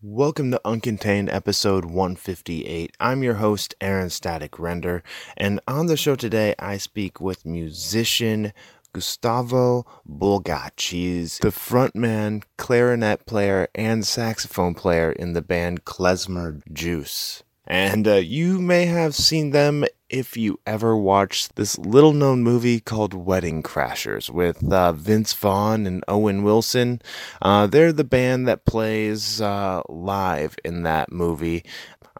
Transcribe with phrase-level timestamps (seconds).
[0.00, 2.96] Welcome to Uncontained episode 158.
[3.00, 5.02] I'm your host, Aaron Static Render,
[5.36, 8.52] and on the show today, I speak with musician
[8.92, 10.90] Gustavo Bulgach.
[10.90, 17.42] He's the frontman, clarinet player, and saxophone player in the band Klezmer Juice.
[17.66, 22.80] And uh, you may have seen them if you ever watched this little known movie
[22.80, 27.02] called Wedding Crashers with uh, Vince Vaughn and Owen Wilson.
[27.42, 31.64] Uh, they're the band that plays uh, live in that movie.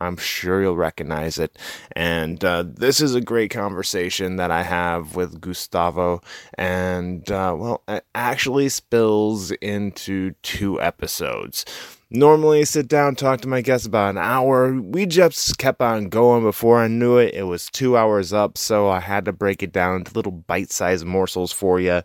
[0.00, 1.58] I'm sure you'll recognize it.
[1.92, 6.20] And uh, this is a great conversation that I have with Gustavo.
[6.56, 11.64] And, uh, well, it actually spills into two episodes.
[12.10, 14.72] Normally, sit down, talk to my guests about an hour.
[14.72, 16.42] We just kept on going.
[16.42, 19.72] Before I knew it, it was two hours up, so I had to break it
[19.72, 22.00] down into little bite sized morsels for you.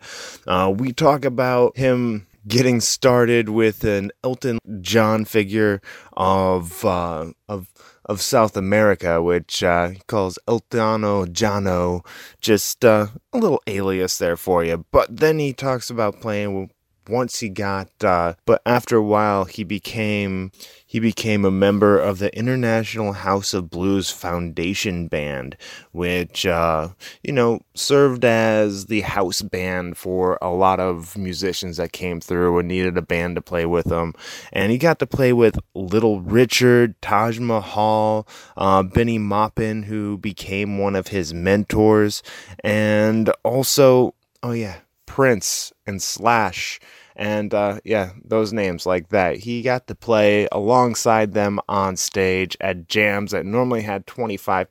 [0.46, 5.82] Uh, we talk about him getting started with an Elton John figure
[6.18, 7.70] of uh, of
[8.04, 12.06] of South America, which uh, he calls Eltano Jano,
[12.42, 14.86] just uh, a little alias there for you.
[14.92, 16.72] But then he talks about playing
[17.08, 20.52] once he got uh, but after a while he became
[20.94, 25.58] he became a member of the International House of Blues Foundation Band,
[25.92, 26.90] which uh,
[27.24, 32.60] you know served as the house band for a lot of musicians that came through
[32.60, 34.14] and needed a band to play with them.
[34.52, 40.78] And he got to play with Little Richard, Taj Mahal, uh, Bennie Maupin, who became
[40.78, 42.22] one of his mentors,
[42.64, 44.76] and also oh yeah
[45.14, 46.80] Prince and Slash
[47.16, 49.38] and uh, yeah, those names like that.
[49.38, 54.68] He got to play alongside them on stage at jams that normally had 25,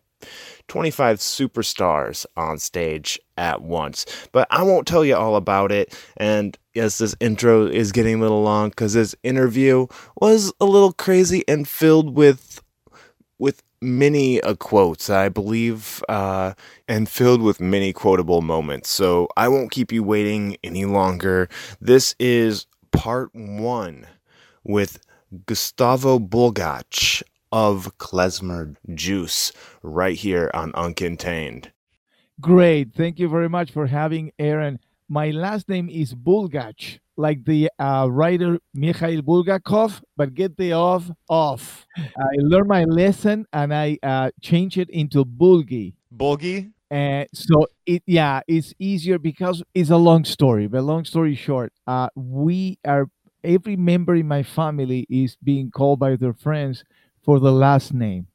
[0.67, 4.05] 25 superstars on stage at once.
[4.33, 5.97] But I won't tell you all about it.
[6.17, 9.87] And yes, this intro is getting a little long because this interview
[10.21, 12.61] was a little crazy and filled with
[13.39, 16.55] with many uh, quotes, I believe, uh,
[16.89, 18.89] and filled with many quotable moments.
[18.89, 21.49] So I won't keep you waiting any longer.
[21.81, 24.07] This is part one
[24.65, 25.01] with
[25.47, 31.71] Gustavo Bulgach of Klezmer Juice right here on Uncontained.
[32.41, 32.95] Great.
[32.95, 34.81] Thank you very much for having Aaron.
[35.09, 41.11] My last name is Bulgach like the uh, writer Mikhail Bulgakov, but get the off
[41.29, 41.87] off.
[41.97, 45.95] I learned my lesson and I uh, changed it into Bulgi.
[46.15, 46.73] Bulgi?
[46.91, 50.67] And so it yeah, it's easier because it's a long story.
[50.67, 53.09] But long story short, uh, we are
[53.43, 56.85] every member in my family is being called by their friends
[57.25, 58.27] for the last name.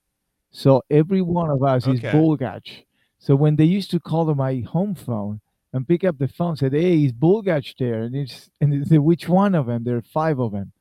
[0.49, 1.97] So every one of us okay.
[1.97, 2.83] is Bulgach.
[3.19, 5.41] So when they used to call on my home phone,
[5.73, 9.27] and pick up the phone said hey is bulgach there and it's and said which
[9.27, 9.83] one of them?
[9.83, 10.71] There are five of them.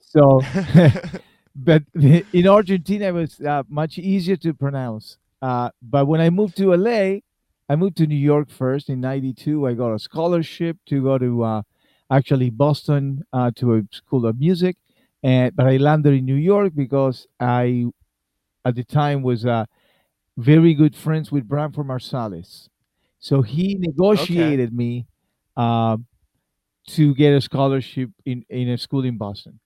[0.00, 0.42] So
[1.56, 6.56] but in argentina it was uh, much easier to pronounce uh, but when i moved
[6.56, 7.18] to la
[7.68, 8.88] i moved to new york first.
[8.88, 11.62] In 92 i got a scholarship to go to uh,
[12.10, 14.76] actually boston uh, to a school of music
[15.22, 17.86] and but i landed in new york because i
[18.66, 19.64] at the time was uh,
[20.36, 22.68] very good friends with Branford Marsalis
[23.18, 24.76] so he negotiated okay.
[24.76, 25.06] me
[25.56, 25.96] uh,
[26.88, 29.58] to get a scholarship in, in a school in Boston.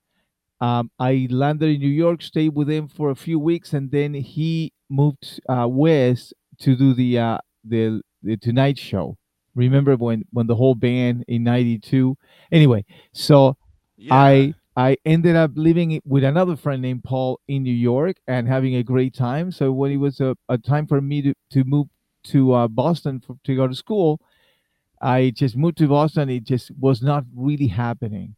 [0.59, 4.13] Um, I landed in New York, stayed with him for a few weeks, and then
[4.13, 9.17] he moved uh, west to do the uh, the the Tonight Show.
[9.55, 12.15] Remember when when the whole band in '92?
[12.51, 13.57] Anyway, so
[13.97, 14.13] yeah.
[14.13, 18.75] I I ended up living with another friend named Paul in New York and having
[18.75, 19.51] a great time.
[19.51, 21.87] So when it was a, a time for me to, to move
[22.25, 24.21] to uh, Boston for, to go to school,
[25.01, 26.29] I just moved to Boston.
[26.29, 28.35] It just was not really happening.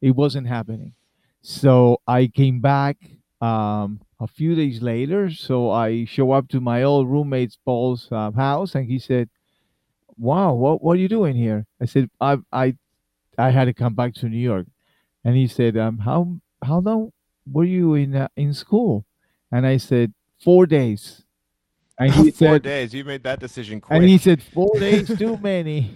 [0.00, 0.94] It wasn't happening.
[1.42, 2.96] So I came back
[3.40, 5.30] um, a few days later.
[5.30, 9.28] So I show up to my old roommate's Paul's uh, house, and he said,
[10.16, 12.76] "Wow, what what are you doing here?" I said, "I I
[13.38, 14.68] I had to come back to New York,"
[15.24, 17.12] and he said, "Um, how how long
[17.46, 19.06] were you in uh, in school?"
[19.52, 21.24] And I said, four days."
[21.98, 22.94] And he four said, days.
[22.94, 23.96] You made that decision quick.
[23.98, 25.94] And he said, four days too many.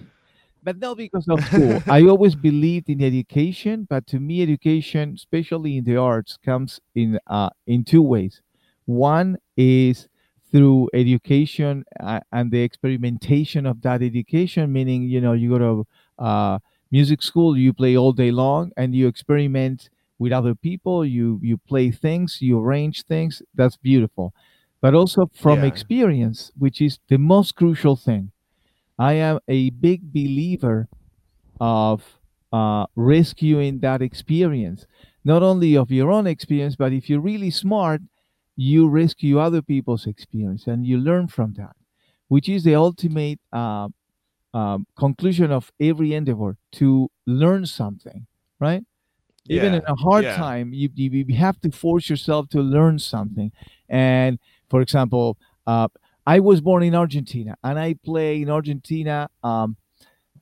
[0.64, 1.82] But not because of school.
[1.88, 7.18] I always believed in education, but to me, education, especially in the arts, comes in
[7.26, 8.42] uh, in two ways.
[8.84, 10.08] One is
[10.52, 15.86] through education uh, and the experimentation of that education, meaning you know you go to
[16.18, 16.58] uh,
[16.92, 19.90] music school, you play all day long, and you experiment
[20.20, 21.04] with other people.
[21.04, 23.42] You you play things, you arrange things.
[23.54, 24.32] That's beautiful
[24.82, 25.66] but also from yeah.
[25.66, 28.32] experience, which is the most crucial thing.
[28.98, 30.88] I am a big believer
[31.60, 32.20] of
[32.52, 34.86] uh, rescuing that experience.
[35.24, 38.02] not only of your own experience, but if you're really smart,
[38.56, 41.76] you rescue other people's experience and you learn from that,
[42.28, 43.88] which is the ultimate uh,
[44.54, 48.26] um, conclusion of every endeavor to learn something,
[48.60, 48.84] right?
[49.48, 50.36] Even in a hard Yeah.
[50.36, 53.52] time, you, you, you have to force yourself to learn something.
[53.88, 54.38] And
[54.72, 55.36] for example,
[55.66, 55.86] uh,
[56.26, 59.76] I was born in Argentina and I play in Argentina um,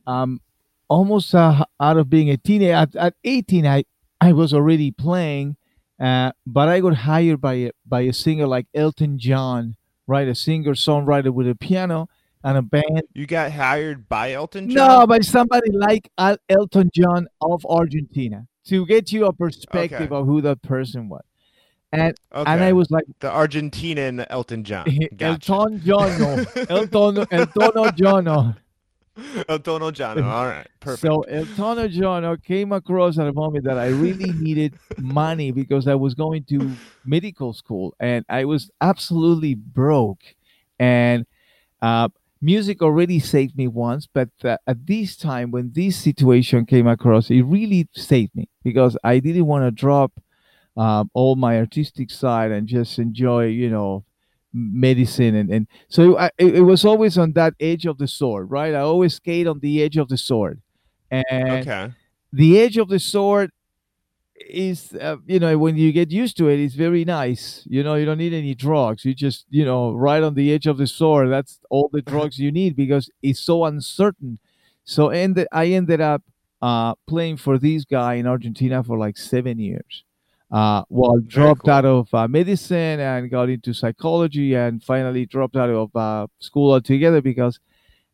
[0.06, 0.40] um,
[0.88, 2.74] almost uh, out of being a teenager.
[2.74, 3.82] At, at 18, I,
[4.20, 5.56] I was already playing,
[5.98, 9.74] uh, but I got hired by a, by a singer like Elton John,
[10.06, 10.28] right?
[10.28, 12.08] A singer songwriter with a piano
[12.44, 13.02] and a band.
[13.12, 15.00] You got hired by Elton John?
[15.00, 16.08] No, by somebody like
[16.48, 20.14] Elton John of Argentina to get you a perspective Okay.
[20.14, 21.24] of who that person was.
[21.92, 22.52] And Okay.
[22.52, 24.86] and I was like, the Argentinian Elton John.
[25.16, 25.52] Gotcha.
[25.52, 28.56] Elton John, Elton, Elton John.
[29.48, 30.22] Elton John.
[30.22, 30.66] All right.
[30.78, 31.00] Perfect.
[31.02, 35.94] So Elton John came across at a moment that I really needed money because I
[35.94, 40.20] was going to medical school and I was absolutely broke.
[40.78, 41.26] And
[41.82, 42.08] uh,
[42.40, 47.30] music already saved me once, but uh, at this time when this situation came across,
[47.30, 50.12] it really saved me because I didn't want to drop
[50.80, 54.02] um, all my artistic side and just enjoy, you know,
[54.52, 58.50] medicine and, and so I, it, it was always on that edge of the sword
[58.50, 58.74] right?
[58.74, 60.60] I always skate on the edge of the sword.
[61.10, 61.92] And okay.
[62.32, 63.50] the edge of the sword
[64.34, 67.62] is uh, you know when you get used to it it's very nice.
[67.68, 69.04] You know you don't need any drugs.
[69.04, 72.38] You just you know right on the edge of the sword that's all the drugs
[72.38, 74.38] you need because it's so uncertain.
[74.84, 76.22] So and i ended up
[76.62, 80.04] uh, playing for this guy in argentina for like seven years
[80.50, 81.70] uh, well dropped cool.
[81.72, 86.72] out of uh, medicine and got into psychology and finally dropped out of uh, school
[86.72, 87.60] altogether because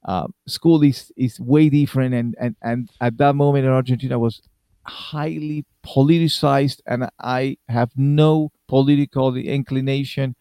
[0.05, 4.43] uh, school is is way different and, and and at that moment in argentina was
[4.85, 10.37] highly politicized and i have no political inclination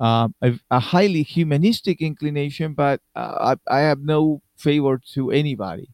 [0.00, 5.88] um, a, a highly humanistic inclination but uh, I, I have no favor to anybody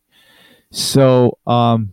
[0.70, 1.93] so um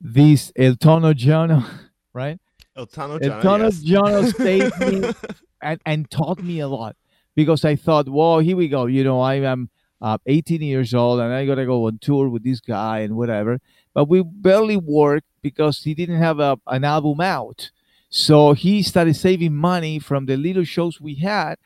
[0.00, 1.64] this el tono Giano,
[2.12, 2.38] right
[2.78, 3.42] Elton El John.
[3.42, 3.80] Tono yes.
[3.80, 5.12] Giano stayed me
[5.60, 6.96] and, and taught me a lot
[7.34, 8.86] because I thought, well, here we go.
[8.86, 9.70] You know, I am
[10.00, 13.16] uh, 18 years old and I got to go on tour with this guy and
[13.16, 13.60] whatever.
[13.94, 17.70] But we barely worked because he didn't have a, an album out.
[18.10, 21.56] So he started saving money from the little shows we had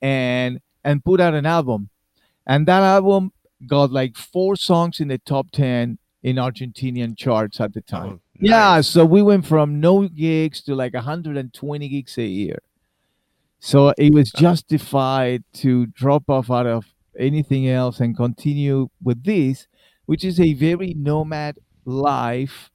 [0.00, 1.90] and and put out an album.
[2.46, 3.32] And that album
[3.66, 8.20] got like four songs in the top 10 in Argentinian charts at the time.
[8.24, 12.58] Oh, Yeah, so we went from no gigs to like 120 gigs a year.
[13.58, 16.86] So it was justified to drop off out of
[17.18, 19.66] anything else and continue with this,
[20.06, 22.70] which is a very nomad life.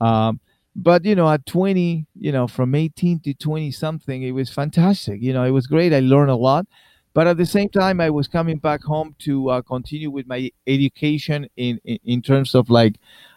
[0.00, 0.40] Um,
[0.76, 5.20] but you know, at 20, you know, from 18 to 20 something, it was fantastic.
[5.20, 5.92] You know, it was great.
[5.92, 6.66] I learned a lot.
[7.14, 10.50] But at the same time, I was coming back home to uh, continue with my
[10.68, 12.96] education in, in, in terms of like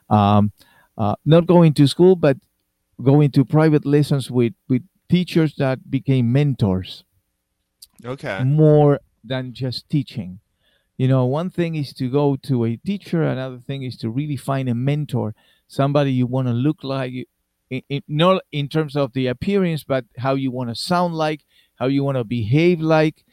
[0.09, 0.51] um,
[0.97, 2.37] uh, not going to school, but
[3.03, 7.03] going to private lessons with, with teachers that became mentors
[8.03, 8.43] Okay.
[8.43, 10.39] more than just teaching.
[10.97, 14.37] You know, one thing is to go to a teacher, another thing is to really
[14.37, 15.35] find a mentor,
[15.67, 17.13] somebody you want to look like,
[17.69, 21.45] in, in, not in terms of the appearance, but how you want to sound like,
[21.75, 23.25] how you want to behave like.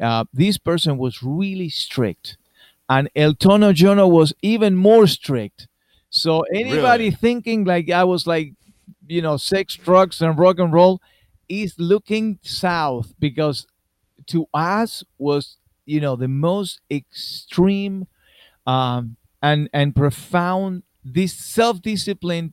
[0.00, 2.36] Uh, this person was really strict,
[2.88, 5.68] and El Tono Jono was even more strict.
[6.12, 7.10] So anybody Really?
[7.10, 8.54] thinking like I was like,
[9.08, 11.02] you know, sex, drugs, and rock and roll,
[11.48, 13.66] is looking south because
[14.28, 18.08] to us was you know the most extreme
[18.66, 22.52] um, and and profound this self-discipline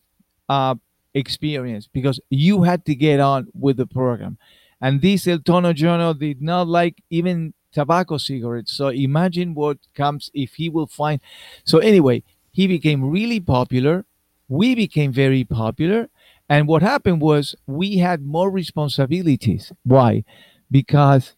[0.50, 0.75] uh,
[1.13, 4.38] experience because you had to get on with the program.
[4.82, 8.74] And this El Tono Jono did not like even tobacco cigarettes.
[8.74, 11.22] So imagine what comes if he will find.
[11.66, 14.06] So anyway he became really popular
[14.48, 16.10] we became very popular
[16.50, 20.24] and what happened was we had more responsibilities why
[20.72, 21.34] because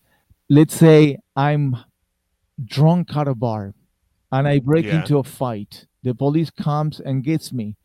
[0.50, 1.76] let's say I'm
[2.64, 3.74] drunk at a bar
[4.32, 5.00] and I break Yeah.
[5.02, 5.88] into a fight.
[6.04, 7.76] The police comes and gets me.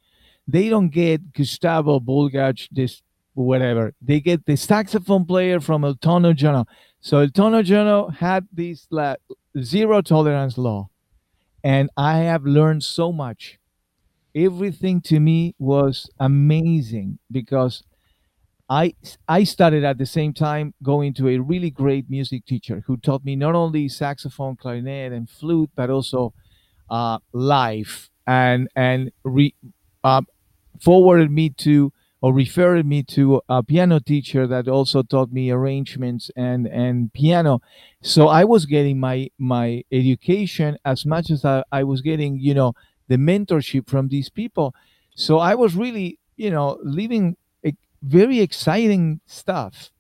[0.47, 3.03] They don't get Gustavo Bulgach, this
[3.35, 3.95] whatever.
[4.01, 6.67] They get the saxophone player from El Tono Jono.
[7.01, 9.17] So El Tono Jono had this la-
[9.61, 10.89] zero tolerance law.
[11.67, 13.61] And I have learned so much.
[14.35, 17.85] Everything to me was amazing because
[18.69, 18.95] I
[19.29, 23.25] I started at the same time going to a really great music teacher who taught
[23.25, 26.35] me not only saxophone, clarinet, and flute, but also
[26.91, 29.55] uh, life and and re,
[30.05, 30.23] uh,
[30.81, 31.93] forwarded me to
[32.27, 37.61] or referred me to a piano teacher that also taught me arrangements and and piano.
[38.03, 42.55] So i was getting my my education as much as i, I was getting you
[42.55, 42.75] know
[43.09, 44.75] the mentorship from these people.
[45.15, 49.91] So i was really you know living a very exciting stuff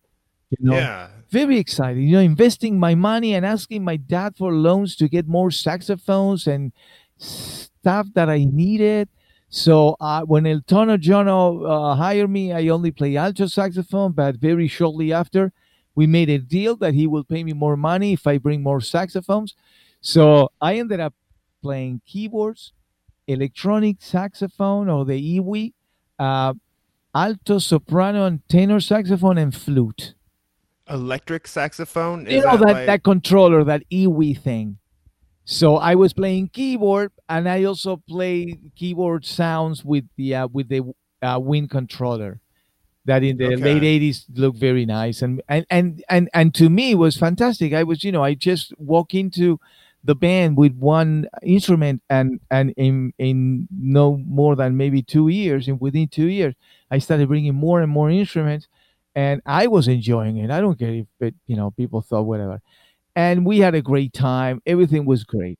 [0.50, 0.76] you know?
[0.76, 1.08] Yeah.
[1.30, 5.26] very exciting you know investing my money and asking my dad for loans to get
[5.26, 6.72] more saxophones and
[7.18, 9.08] stuff that i needed
[9.56, 14.36] so uh, when El Tono Jono uh, hired me, I only play alto saxophone, but
[14.36, 15.50] very shortly after,
[15.94, 18.82] we made a deal that he will pay me more money if I bring more
[18.82, 19.54] saxophones.
[20.02, 21.14] So I ended up
[21.62, 22.74] playing keyboards,
[23.26, 25.72] electronic saxophone or the EWI,
[26.18, 26.52] uh,
[27.14, 30.12] alto, soprano, and tenor saxophone, and flute.
[30.86, 32.26] Electric saxophone?
[32.26, 34.76] you know that, like- that controller, that EWI thing.
[35.46, 40.68] So I was playing keyboard, and I also play keyboard sounds with the uh, with
[40.68, 40.82] the
[41.22, 42.40] uh, Win controller.
[43.06, 43.56] That in the Okay.
[43.56, 47.74] late '80s looked very nice, and and and and and to me it was fantastic.
[47.74, 49.60] I was, you know, I just walk into
[50.04, 55.68] the band with one instrument, and and in in no more than maybe two years,
[55.68, 56.54] and within two years,
[56.90, 58.68] I started bringing more and more instruments,
[59.14, 60.50] and I was enjoying it.
[60.50, 62.60] I don't care if it, you know people thought whatever,
[63.16, 64.62] and we had a great time.
[64.66, 65.58] Everything was great.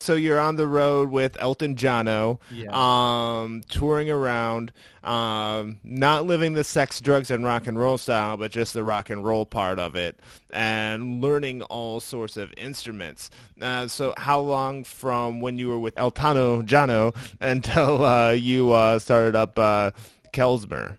[0.00, 2.38] so you're on the road with Elton Jono,
[2.72, 4.72] um, touring around,
[5.04, 9.10] um, not living the sex, drugs, and rock and roll style, but just the rock
[9.10, 10.18] and roll part of it,
[10.52, 13.30] and learning all sorts of instruments.
[13.60, 18.98] Uh, so how long from when you were with Eltano Jono until uh, you uh,
[18.98, 19.92] started up uh,
[20.32, 20.98] Kelsmer?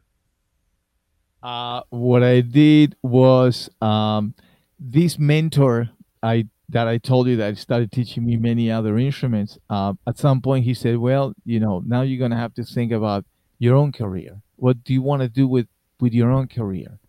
[1.41, 4.33] Uh, what I did was um,
[4.83, 5.89] this mentor
[6.21, 9.57] I that I told you that started teaching me many other instruments.
[9.69, 12.91] Uh, at some point, he said, "Well, you know, now you're gonna have to think
[12.91, 13.25] about
[13.59, 14.41] your own career.
[14.57, 15.67] What do you want to do with
[15.99, 16.99] with your own career?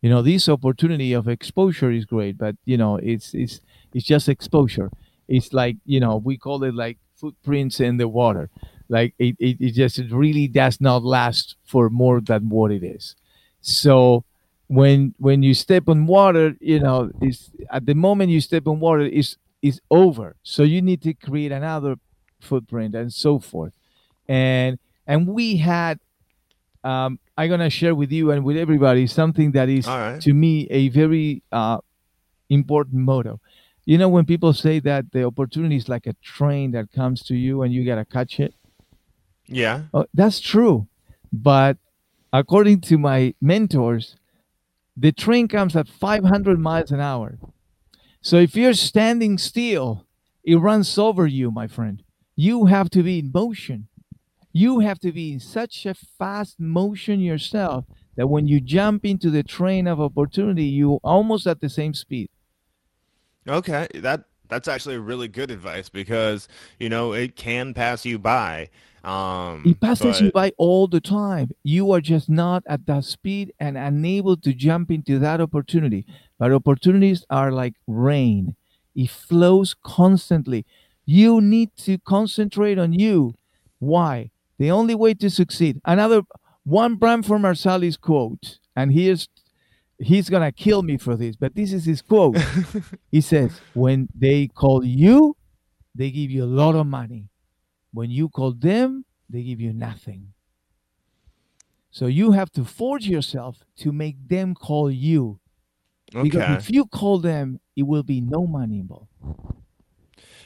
[0.00, 3.60] You know, this opportunity of exposure is great, but you know, it's it's
[3.94, 4.90] it's just exposure.
[5.28, 8.50] It's like you know, we call it like footprints in the water.
[8.88, 13.14] Like it, it, it just really does not last for more than what it is.
[13.60, 14.24] So
[14.72, 18.80] when when you step on water, you know, is at the moment you step on
[18.80, 20.36] water is is over.
[20.42, 21.96] So you need to create another
[22.40, 23.74] footprint and so forth.
[24.26, 26.00] And and we had
[26.84, 30.18] um, I'm gonna share with you and with everybody something that is right.
[30.22, 31.78] to me a very uh,
[32.48, 33.40] important motto.
[33.84, 37.34] You know, when people say that the opportunity is like a train that comes to
[37.34, 38.54] you and you gotta catch it.
[39.46, 39.82] Yeah.
[39.92, 40.86] Oh, that's true.
[41.30, 41.76] But
[42.32, 44.16] according to my mentors,
[44.96, 47.38] the train comes at 500 miles an hour.
[48.20, 50.06] So if you're standing still,
[50.44, 52.02] it runs over you, my friend.
[52.36, 53.88] You have to be in motion.
[54.52, 57.84] You have to be in such a fast motion yourself
[58.16, 62.28] that when you jump into the train of opportunity, you almost at the same speed.
[63.48, 66.46] Okay, that that's actually really good advice because
[66.78, 68.68] you know it can pass you by.
[69.04, 71.50] Um, It passes you by all the time.
[71.64, 76.06] You are just not at that speed and unable to jump into that opportunity.
[76.38, 78.56] But opportunities are like rain,
[78.94, 80.64] it flows constantly.
[81.04, 83.34] You need to concentrate on you.
[83.80, 84.30] Why?
[84.58, 85.80] The only way to succeed.
[85.84, 86.22] Another
[86.64, 89.28] one Branford Marsalis quote, and here's
[89.98, 92.36] he's gonna kill me for this, but this is his quote.
[93.10, 95.36] he says, When they call you,
[95.94, 97.28] they give you a lot of money.
[97.92, 100.32] When you call them, they give you nothing.
[101.90, 105.38] So you have to force yourself to make them call you.
[106.14, 106.22] Okay.
[106.22, 109.08] Because if you call them, it will be no money involved.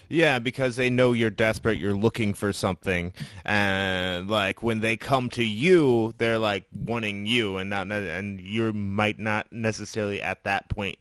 [0.08, 3.12] Yeah, because they know you're desperate, you're looking for something,
[3.44, 8.72] and like when they come to you, they're like wanting you, and not and you
[8.72, 10.96] might not necessarily at that point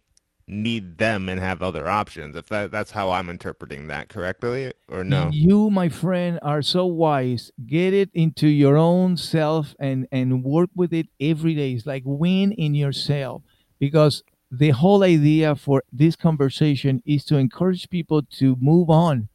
[0.47, 2.35] need them and have other options.
[2.35, 5.29] If that that's how I'm interpreting that correctly, or no?
[5.31, 7.51] You, my friend, are so wise.
[7.65, 11.73] Get it into your own self and and work with it every day.
[11.73, 13.41] It's like win in yourself
[13.79, 19.29] because the whole idea for this conversation is to encourage people to move on,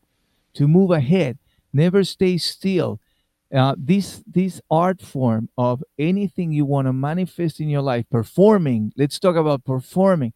[0.55, 1.39] to move ahead,
[1.73, 3.01] never stay still.
[3.53, 8.93] Uh, this this art form of anything you want to manifest in your life, performing.
[8.97, 10.35] Let's talk about performing.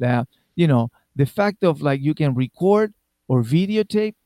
[0.00, 2.94] That you know the fact of like you can record
[3.28, 4.16] or videotape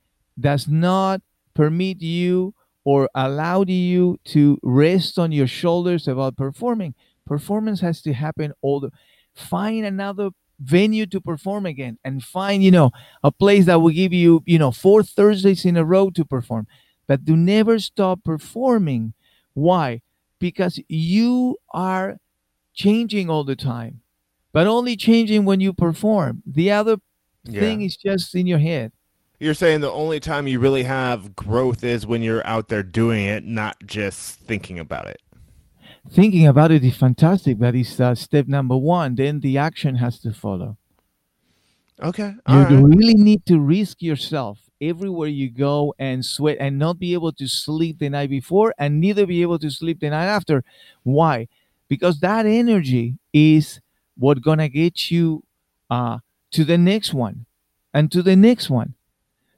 [0.40, 1.20] does not
[1.54, 2.54] permit you
[2.84, 6.94] or allow you to rest on your shoulders about performing.
[7.26, 8.90] Performance has to happen all the
[9.34, 12.90] find another venue to perform again and find, you know,
[13.22, 16.66] a place that will give you, you know, four Thursdays in a row to perform.
[17.06, 19.14] But do never stop performing.
[19.54, 20.00] Why?
[20.40, 22.18] because you are
[22.74, 24.00] changing all the time,
[24.54, 26.40] but only changing when you perform.
[26.46, 26.96] The other
[27.44, 27.86] thing Yeah.
[27.86, 28.92] is just in your head.
[29.40, 33.24] You're saying the only time you really have growth is when you're out there doing
[33.26, 35.20] it, not just thinking about it.
[36.08, 39.16] Thinking about it is fantastic, but it's uh, step number one.
[39.16, 40.76] Then the action has to follow.
[42.00, 42.34] Okay.
[42.48, 42.70] You right.
[42.70, 47.48] really need to risk yourself everywhere you go and sweat and not be able to
[47.48, 50.62] sleep the night before and neither be able to sleep the night after.
[51.02, 51.48] Why?
[51.88, 53.80] Because that energy is
[54.16, 55.44] what gonna get you
[55.90, 56.18] uh,
[56.52, 57.46] to the next one
[57.92, 58.94] and to the next one.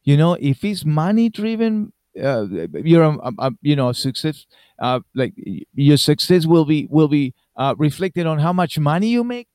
[0.04, 4.46] You know, if it's money driven, uh, you're um, um, um, you know success.
[4.78, 5.34] Uh, like
[5.74, 9.48] your success will be will be uh, reflected on how much money you make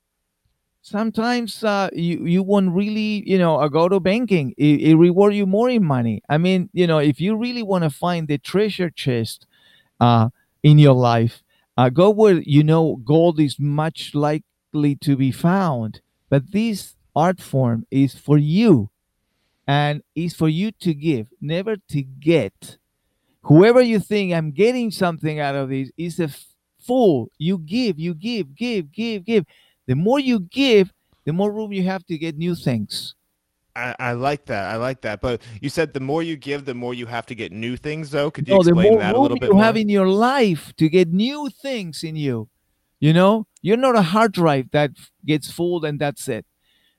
[0.81, 5.33] sometimes uh, you you won't really you know uh, go to banking it, it reward
[5.33, 8.37] you more in money i mean you know if you really want to find the
[8.37, 9.45] treasure chest
[9.99, 10.29] uh,
[10.63, 11.43] in your life
[11.77, 14.15] uh, go where you know gold is much
[14.73, 18.89] likely to be found but this art form is for you
[19.67, 22.77] and is for you to give never to get
[23.43, 26.29] whoever you think i'm getting something out of this is a
[26.79, 29.45] fool you give you give give give give
[29.87, 30.91] the more you give
[31.25, 33.15] the more room you have to get new things
[33.73, 34.69] I, I like that.
[34.69, 35.21] I like that.
[35.21, 38.11] But you said the more you give, the more you have to get new things,
[38.11, 38.29] though.
[38.29, 39.61] Could you no explain that a little bit you more?
[39.61, 42.49] you have in your life to get new things in you
[43.01, 44.91] you know you're not a hard drive that
[45.25, 46.45] gets full and that's it.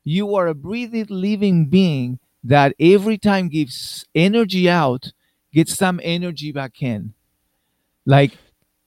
[0.04, 5.12] You are a breathing living being that every time gives energy out
[5.54, 7.14] gets some energy back in.
[8.04, 8.36] Like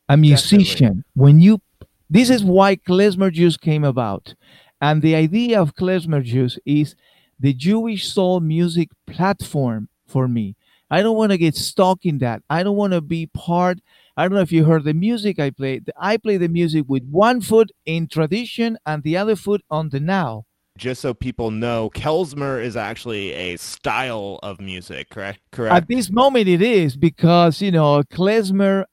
[0.10, 1.04] a musician.
[1.16, 1.62] When you
[2.10, 4.36] this is why klezmer juice came about.
[4.82, 6.96] And the idea of klezmer juice is
[7.40, 10.56] the jewish soul music platform for me.
[10.92, 12.44] I don't want to get stuck in that.
[12.50, 13.80] I don't want to be part
[14.18, 17.04] i don't know if you heard the music i play i play the music with
[17.10, 20.46] one foot in tradition and the other foot on the now
[20.78, 25.40] Just so people know, Kelsmer is actually a style of music, correct?
[25.52, 25.74] Correct.
[25.74, 28.84] At this moment, it is because you know klezmer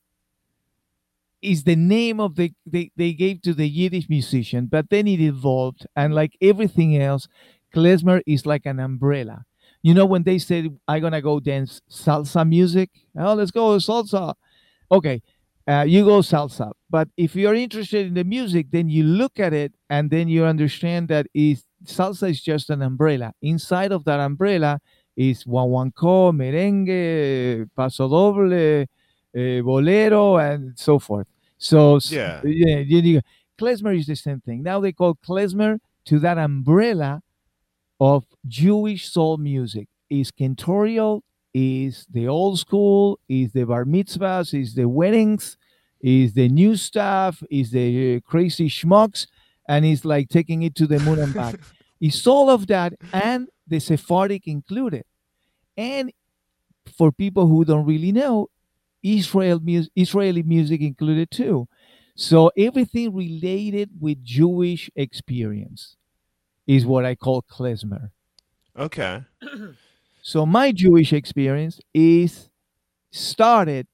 [1.42, 5.20] is the name of the they, they gave to the Yiddish musician, but then it
[5.20, 7.26] evolved, and like everything else,
[7.74, 9.44] klezmer is like an umbrella.
[9.82, 14.35] You know when they said I'm gonna go dance salsa music, oh let's go salsa.
[14.92, 15.22] Okay,
[15.66, 16.70] uh, you go salsa.
[16.90, 20.44] But if you're interested in the music, then you look at it and then you
[20.44, 23.33] understand that is salsa is just an umbrella.
[23.42, 24.81] Inside of that umbrella
[25.16, 28.52] is guaguancó, merengue, paso doble,
[29.35, 31.26] eh, bolero, and so forth.
[31.59, 32.40] So Yeah.
[32.44, 33.20] yeah, you,
[33.59, 34.62] klezmer is the same thing.
[34.62, 37.22] Now they call klezmer to that umbrella
[38.00, 39.88] of Jewish soul music.
[40.11, 41.22] Is cantorial,
[41.54, 45.56] is the old school, is the bar mitzvahs, is the weddings,
[46.00, 49.26] is the new stuff, is the uh, crazy schmucks,
[49.68, 51.56] and it's like taking it to the moon and back.
[52.00, 55.04] it's all of that and the Sephardic included.
[55.76, 56.12] And
[56.96, 58.48] for people who don't really know,
[59.02, 61.68] Israel mus- Israeli music included too.
[62.16, 65.96] So everything related with Jewish experience
[66.66, 68.10] is what I call klezmer.
[68.76, 69.22] okay.
[70.22, 72.48] So my Jewish experience is
[73.11, 73.88] started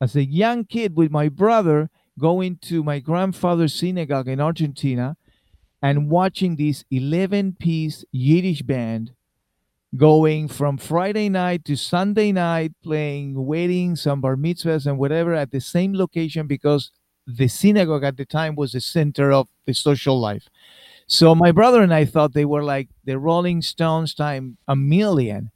[0.00, 1.90] as a young kid with my brother
[2.20, 5.16] going to my grandfather's synagogue in Argentina
[5.82, 9.10] and watching this 11 piece Yiddish band
[9.96, 15.50] going from Friday night to Sunday night playing weddings and bar mitzvahs and whatever at
[15.50, 16.92] the same location because
[17.26, 20.48] the synagogue at the time was the center of the social life.
[21.08, 25.50] So my brother and I thought they were like the Rolling Stones time a million.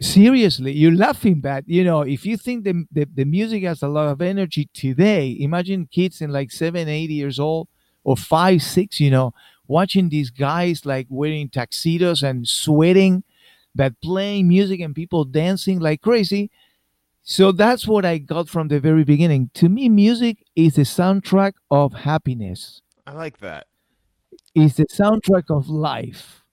[0.00, 3.88] Seriously, you're laughing, but you know, if you think the, the the music has a
[3.88, 7.68] lot of energy today, imagine kids in like seven, eight years old
[8.02, 9.32] or five, six, you know,
[9.68, 13.22] watching these guys like wearing tuxedos and sweating,
[13.76, 16.50] but playing music and people dancing like crazy.
[17.22, 19.50] So that's what I got from the very beginning.
[19.54, 23.66] To me, music is the soundtrack of happiness I like that.
[24.54, 26.44] is the soundtrack of life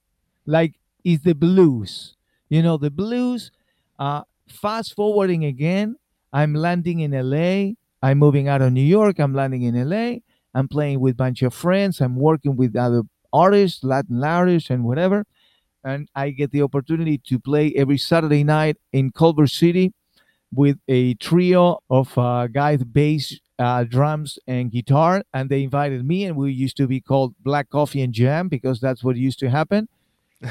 [0.46, 2.16] like is the blues
[2.50, 3.52] you know the blues
[4.00, 5.96] uh fast forwarding again.
[6.32, 9.18] I'm landing in la i'm moving out of new york.
[9.20, 10.16] I'm landing in la
[10.54, 12.00] i'm playing with a bunch of friends.
[12.00, 15.24] I'm working with other artists latin artists and whatever.
[15.84, 19.94] And i get the opportunity to play every saturday night in culver city
[20.54, 25.22] with a trio of uh, guys bass uh, drums and guitar.
[25.34, 28.80] And they invited me and we used to be called black coffee and jam because
[28.80, 29.88] that's what used to happen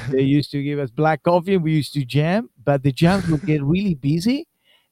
[0.09, 3.27] they used to give us black coffee and we used to jam but the jams
[3.27, 4.47] would get really busy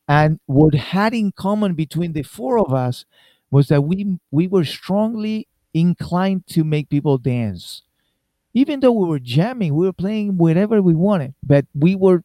[0.07, 3.05] and what had in common between the four of us
[3.51, 7.83] was that we we were strongly inclined to make people dance.
[8.53, 12.23] Even though we were jamming, we were playing whatever we wanted, but we were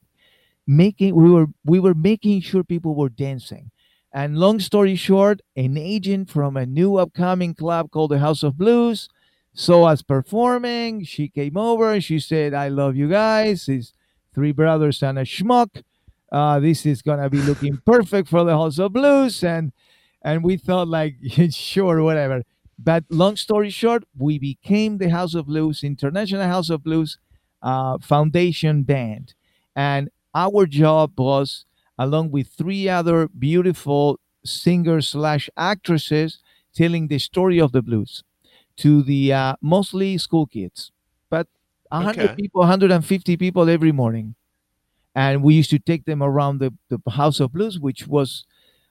[0.67, 3.71] making we were we were making sure people were dancing.
[4.13, 8.59] And long story short, an agent from a new upcoming club called the House of
[8.59, 9.09] Blues
[9.55, 11.05] saw us performing.
[11.05, 13.69] She came over and she said, I love you guys.
[13.69, 13.93] It's
[14.35, 15.83] three brothers and a schmuck.
[16.31, 19.45] Uh, this is gonna be looking perfect for the House of Blues.
[19.45, 19.73] And
[20.23, 21.17] and we thought like
[21.51, 22.43] sure, whatever.
[22.79, 27.19] But long story short, we became the House of Blues, International House of Blues
[27.63, 29.35] uh, Foundation Band.
[29.77, 31.65] And our job was,
[31.99, 36.39] along with three other beautiful singers slash actresses,
[36.75, 38.25] telling the story of the blues
[38.79, 40.93] to the uh, mostly school kids,
[41.31, 41.47] but
[41.91, 42.37] 100 Okay.
[42.37, 44.35] people, 150 people every morning.
[45.15, 48.45] And we used to take them around the, the House of Blues, which was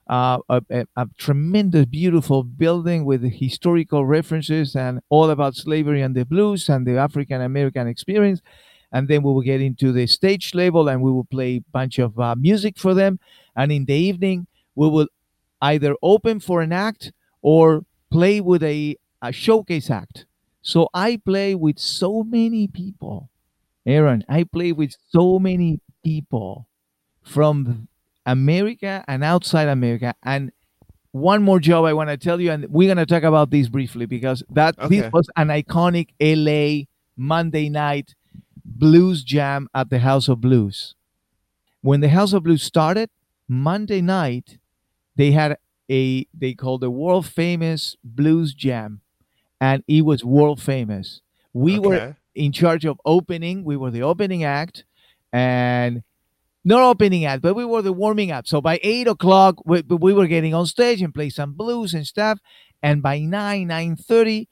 [0.10, 6.16] uh, a, a, a tremendous, beautiful building with historical references and all about slavery and
[6.16, 8.42] the blues and the African American experience.
[8.92, 12.00] And then we will get into the stage level and we will play a bunch
[12.00, 13.20] of uh, music for them.
[13.56, 15.08] And in the evening, we will
[15.62, 20.26] either open for an act or play with a, a showcase act.
[20.62, 23.30] So I play with so many people.
[23.86, 26.68] Aaron, I play with so many people
[27.24, 27.88] from
[28.26, 30.14] America and outside America.
[30.24, 30.52] And
[31.12, 33.68] one more job I want to tell you, and we're going to talk about this
[33.70, 35.02] briefly because that Okay.
[35.02, 36.86] this was an iconic LA
[37.18, 38.16] Monday night
[38.64, 40.96] blues jam at the House of Blues.
[41.82, 43.10] When the House of Blues started,
[43.48, 44.60] Monday night,
[45.16, 45.58] they had
[45.90, 49.01] a they called the world famous blues jam,
[49.62, 51.22] and it was world famous.
[51.54, 53.64] We were in charge of opening.
[53.64, 54.84] We were the opening act,
[55.32, 56.04] and
[56.66, 58.48] not opening act, but we were the warming up.
[58.48, 62.06] So by eight o'clock, we, we were getting on stage and play some blues and
[62.08, 62.40] stuff.
[62.84, 64.50] And by nine nine thirty,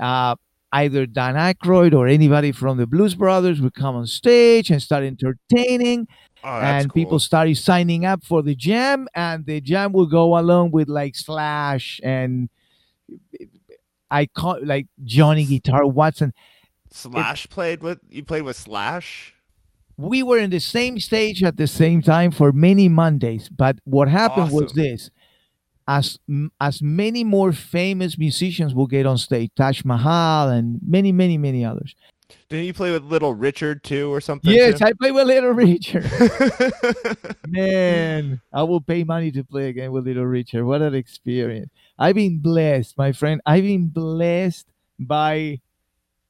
[0.00, 0.36] uh,
[0.72, 5.04] either Dan Aykroyd or anybody from the Blues Brothers would come on stage and start
[5.04, 6.06] entertaining
[6.42, 6.94] Oh, and cool.
[6.94, 11.14] people started signing up for the jam and the jam would go along with like
[11.14, 12.48] slash and
[14.10, 16.32] i call like johnny guitar watson
[16.92, 19.34] Slash played with you played with Slash.
[19.96, 24.08] we were in the same stage at the same time for many mondays but what
[24.08, 25.10] happened was this
[25.86, 26.18] as
[26.60, 31.64] as many more famous musicians will get on stage taj mahal and many many many
[31.64, 31.94] others
[32.48, 34.52] Didn't you play with Little Richard too, or something?
[34.52, 34.86] yes too?
[34.86, 36.06] i play with little richard
[37.48, 40.64] Man, I will pay money to play again with Little Richard.
[40.64, 41.70] What an experience.
[42.00, 43.40] I've been blessed, my friend.
[43.46, 44.66] I've been blessed
[44.98, 45.60] by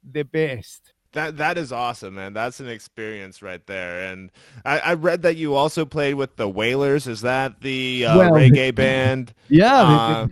[0.02, 0.92] the best.
[1.12, 2.32] That that is awesome, man.
[2.34, 4.12] That's an experience right there.
[4.12, 4.30] And
[4.64, 7.06] I, I read that you also played with the Wailers.
[7.06, 9.32] Is that the uh, Well, reggae band?
[9.48, 10.28] Yeah, the- Uh,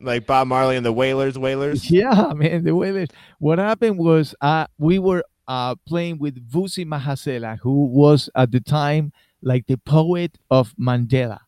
[0.00, 1.38] like Bob Marley and the Wailers.
[1.38, 1.90] Wailers.
[1.90, 2.64] yeah, man.
[2.64, 3.08] The Wailers.
[3.38, 8.60] what happened was uh, we were uh, playing with Vusi Mahlasela, who was at the
[8.60, 11.40] time like the poet of Mandela.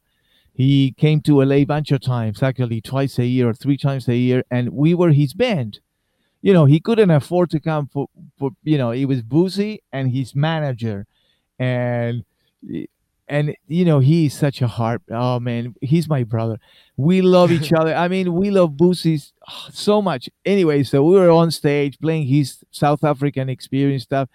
[0.57, 4.43] He came to LA of times, actually twice a year or three times a year,
[4.51, 5.81] and we were his band.
[6.41, 10.11] You know, he couldn't afford to come for, for you know, it was Vusi and
[10.11, 11.07] his manager.
[11.59, 12.25] And
[13.29, 15.03] and you know, he's such a heart.
[15.11, 16.59] Oh man, he's my brother.
[16.97, 17.95] We love each other.
[17.95, 19.33] I mean, we love Vusi
[19.71, 20.31] so much.
[20.47, 24.31] Anyway, so we were on stage playing his South African experience stuff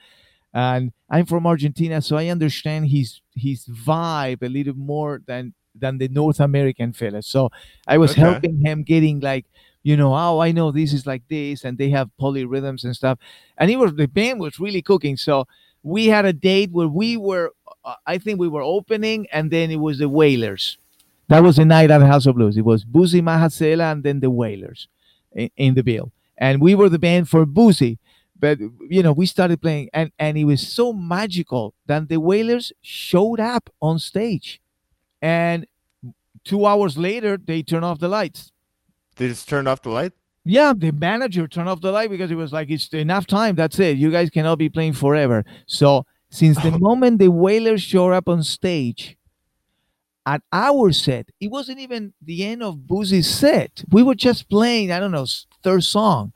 [0.53, 5.97] and I'm from Argentina, so I understand his his vibe a little more than than
[5.97, 7.27] the North American fellas.
[7.27, 7.49] So
[7.87, 8.21] I was Okay.
[8.21, 9.45] helping him getting like,
[9.83, 13.17] you know, oh, I know this is like this, and they have polyrhythms and stuff.
[13.57, 15.17] And it was the band was really cooking.
[15.17, 15.47] So
[15.83, 17.51] we had a date where we were,
[17.83, 20.77] uh, I think we were opening, and then it was the Wailers.
[21.29, 22.57] That was the night at the House of Blues.
[22.57, 24.87] It was Vusi Mahlasela and then the Wailers
[25.33, 27.97] in, in the bill, and we were the band for Vusi
[28.39, 28.57] but
[28.89, 33.39] you know we started playing and and it was so magical that the wailers showed
[33.39, 34.59] up on stage
[35.21, 35.65] and
[36.43, 38.51] two hours later they turn off the lights.
[39.15, 40.13] They just turned off the light.
[40.43, 43.79] yeah the manager turned off the light because it was like it's enough time that's
[43.79, 43.97] it.
[43.97, 45.45] You guys cannot be playing forever.
[45.67, 49.17] So since the moment the wailers showed up on stage
[50.25, 53.83] at our set it wasn't even the end of Vusi's set.
[53.91, 55.27] We were just playing i don't know
[55.63, 56.33] third song.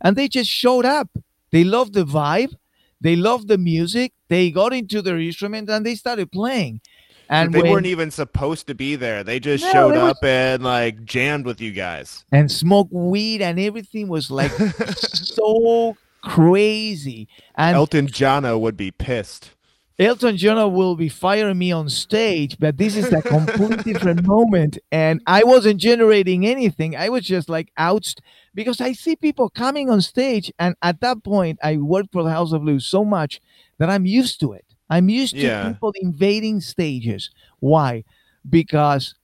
[0.00, 1.08] And they just showed up.
[1.50, 2.54] They loved the vibe.
[3.00, 4.12] They loved the music.
[4.28, 6.80] They got into their instrument and they started playing
[7.28, 9.22] and they when- weren't even supposed to be there.
[9.24, 12.24] They just No, showed they up and like jammed with you guys.
[12.32, 14.50] and smoked weed and everything was like
[14.96, 19.50] so crazy and Elton Jono would be pissed.
[19.98, 24.76] Elton John will be firing me on stage, but this is a completely different moment.
[24.92, 26.94] And I wasn't generating anything.
[26.94, 28.12] I was just like out
[28.54, 30.52] because I see people coming on stage.
[30.58, 33.40] And at that point, I worked for the House of Blues so much
[33.78, 34.65] that I'm used to it.
[34.88, 35.62] I'm used Yeah.
[35.64, 37.30] to people invading stages.
[37.60, 38.04] Why?
[38.48, 39.14] Because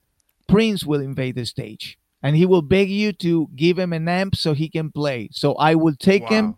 [0.48, 4.36] Prince will invade the stage and he will beg you to give him an amp
[4.36, 5.28] so he can play.
[5.32, 6.54] So I will take him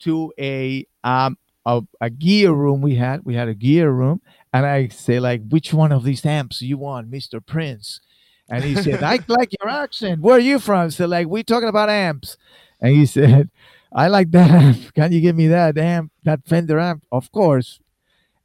[0.00, 3.24] to a um a, a gear room we had.
[3.24, 4.20] We had a gear room,
[4.52, 8.00] and I say like, which one of these amps you want, Mister Prince?
[8.48, 10.20] And he said, I like your accent.
[10.20, 10.90] Where are you from?
[10.92, 12.36] So like, we talking about amps,
[12.80, 13.50] and he said,
[13.92, 14.94] I like that amp.
[14.94, 17.02] Can you give me that amp, that Fender amp?
[17.10, 17.80] Of course.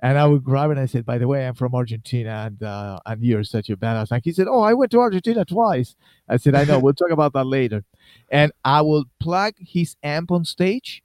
[0.04, 2.64] And I would grab it and I said, by the way, I'm from Argentina and
[2.64, 4.10] uh, and you're such a badass.
[4.10, 5.96] Like he said, Oh, I went to Argentina twice.
[6.28, 7.84] I said, I know, we'll talk about that later.
[8.30, 11.04] And I will plug his amp on stage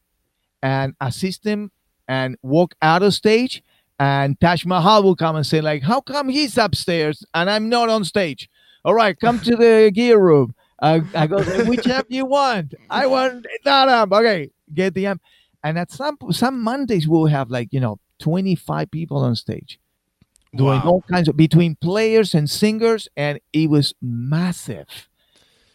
[0.62, 1.72] and assist him
[2.08, 3.62] and walk out of stage.
[3.98, 7.88] And Taj Mahal will come and say, like, how come he's upstairs and I'm not
[7.88, 8.48] on stage?
[8.84, 10.54] All right, come to the gear room.
[10.78, 12.74] Uh, I go, which amp you want?
[12.88, 14.12] I want that amp.
[14.12, 15.22] Okay, get the amp.
[15.64, 19.78] And at some some Mondays we'll have like you know 25 people on stage
[20.54, 20.88] doing Wow.
[20.90, 25.08] all kinds of between players and singers, and it was massive,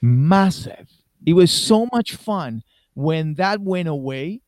[0.02, 0.88] massive.
[1.26, 2.64] It was so much fun.
[2.94, 4.42] When that went away,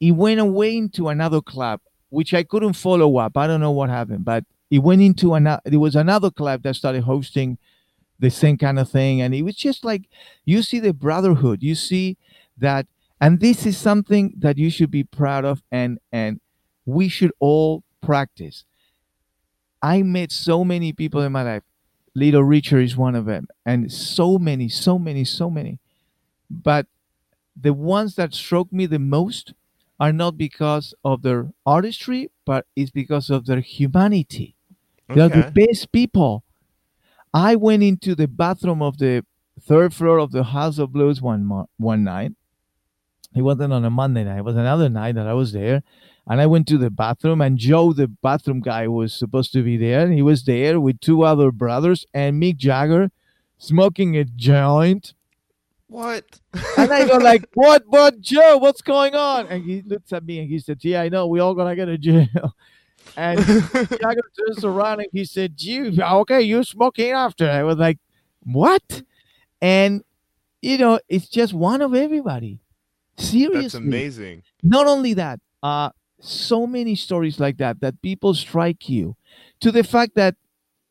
[0.00, 3.36] it went away into another club, which I couldn't follow up.
[3.36, 5.62] I don't know what happened, but it went into another.
[5.64, 7.58] There was another club that started hosting
[8.18, 10.08] the same kind of thing, and it was just like
[10.44, 11.62] you see the brotherhood.
[11.62, 12.16] You see
[12.58, 12.86] that,
[13.20, 16.40] and this is something that you should be proud of, and and
[16.88, 18.64] we should all practice.
[19.82, 21.62] I met so many people in my life.
[22.14, 25.78] Little Richard is one of them, and so many, so many, so many.
[26.50, 26.86] But
[27.54, 29.52] the ones that struck me the most
[30.00, 34.56] are not because of their artistry, but it's because of their humanity.
[35.08, 36.42] They're the best people.
[37.34, 39.24] I went into the bathroom of the
[39.60, 42.32] third floor of the House of Blues one one night.
[43.34, 44.38] It wasn't on a Monday night.
[44.38, 45.82] It was another night that I was there,
[46.28, 47.40] and I went to the bathroom.
[47.40, 50.00] And Joe, the bathroom guy, was supposed to be there.
[50.04, 53.10] And he was there with two other brothers and Mick Jagger,
[53.58, 55.14] smoking a joint.
[55.88, 56.40] What?
[56.76, 57.84] And I go like, "What?
[57.86, 58.58] What, Joe?
[58.58, 61.26] What's going on?" And he looks at me and he said, "Yeah, I know.
[61.26, 62.54] We all gonna get to jail."
[63.16, 66.42] And Jagger turns around and he said, "You okay?
[66.42, 67.98] you're smoking after?" I was like,
[68.42, 69.02] "What?"
[69.62, 70.04] And
[70.60, 72.60] you know, it's just one of everybody.
[73.16, 74.42] Seriously, That's amazing.
[74.62, 79.16] not only that, uh, so many stories like that that people strike you
[79.60, 80.36] to the fact that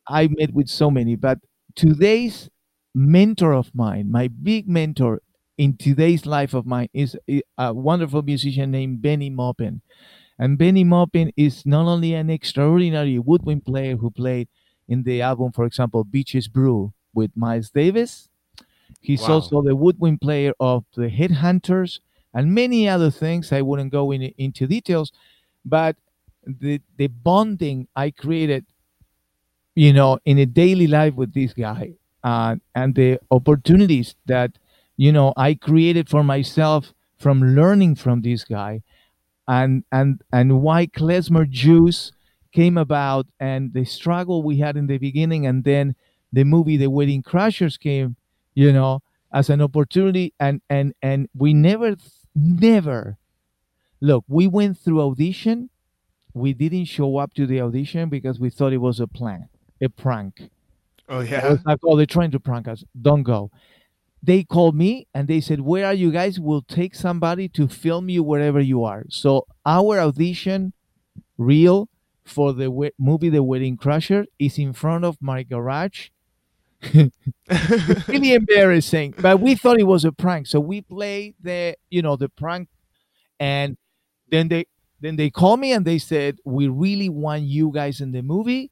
[0.07, 1.39] I met with so many, but
[1.75, 2.49] today's
[2.95, 5.21] mentor of mine, my big mentor
[5.57, 7.17] in today's life of mine, is
[7.57, 9.81] a wonderful musician named Bennie Maupin.
[10.39, 14.49] And Bennie Maupin is not only an extraordinary woodwind player who played
[14.87, 18.29] in the album, for example, Bitches Brew with Miles Davis.
[19.01, 19.35] He's Wow.
[19.35, 21.99] also the woodwind player of the Headhunters
[22.37, 23.51] and many other things.
[23.51, 25.11] I wouldn't go in, into details,
[25.65, 25.97] but
[26.45, 28.65] the the bonding I created,
[29.75, 34.57] you know, in a daily life with this guy, uh, and the opportunities that
[34.97, 38.81] you know I created for myself from learning from this guy,
[39.47, 42.11] and and and why klezmer juice
[42.53, 45.95] came about, and the struggle we had in the beginning, and then
[46.33, 48.15] the movie The Wedding Crashers came,
[48.55, 49.01] you know,
[49.33, 51.95] as an opportunity, and and and we never
[52.37, 53.17] never
[54.01, 54.23] look.
[54.27, 55.69] We went through audition.
[56.33, 59.49] We didn't show up to the audition because we thought it was a plan,
[59.81, 60.49] a prank.
[61.09, 61.49] Oh yeah.
[61.49, 62.83] was like, oh, they're trying to prank us.
[63.01, 63.51] Don't go.
[64.21, 66.39] They called me and they said, Where are you guys?
[66.39, 69.03] We'll take somebody to film you wherever you are.
[69.09, 70.73] So our audition
[71.37, 71.87] reel
[72.25, 76.09] for the movie The Wedding Crusher is in front of my garage.
[78.07, 79.15] Really embarrassing.
[79.19, 80.47] But we thought it was a prank.
[80.47, 82.69] So we played the, you know, the prank
[83.39, 83.77] and
[84.31, 84.65] then they
[85.01, 88.71] then they called me and they said, We really want you guys in the movie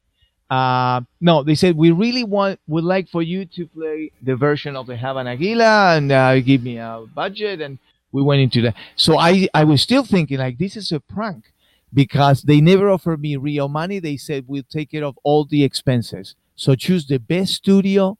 [0.50, 4.76] uh, no, they said we really want would like for you to play the version
[4.76, 7.78] of the Hava Nagila and uh, give me a budget, and
[8.12, 8.74] we went into that.
[8.94, 11.52] So I I was still thinking like this is a prank
[11.92, 13.98] because they never offered me real money.
[13.98, 16.36] They said we'll take care of all the expenses.
[16.56, 18.18] So choose the best studio,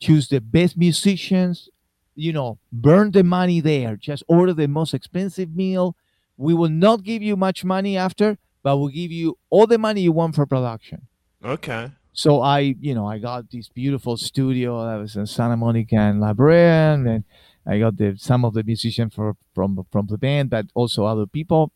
[0.00, 1.68] choose the best musicians,
[2.14, 3.96] you know, burn the money there.
[3.96, 5.96] Just order the most expensive meal.
[6.36, 10.00] We will not give you much money after, but we'll give you all the money
[10.00, 11.08] you want for production.
[11.44, 11.92] okay.
[12.12, 16.18] So I, you know, I got this beautiful studio that was in Santa Monica and
[16.18, 17.24] La Brea, and then
[17.66, 21.26] I got the some of the musicians for from from the band, but also other
[21.26, 21.72] people.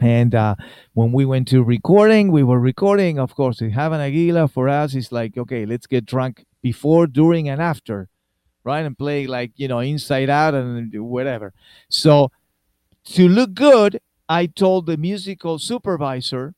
[0.00, 0.56] And uh,
[0.92, 3.18] when we went to recording, we were recording.
[3.18, 7.62] Of course, Hava Nagila for us is like, okay, let's get drunk before, during, and
[7.62, 8.08] after,
[8.64, 8.84] right?
[8.84, 11.54] And play like you know, inside out and whatever.
[11.88, 12.30] So
[13.06, 16.54] to look good, I told the musical supervisor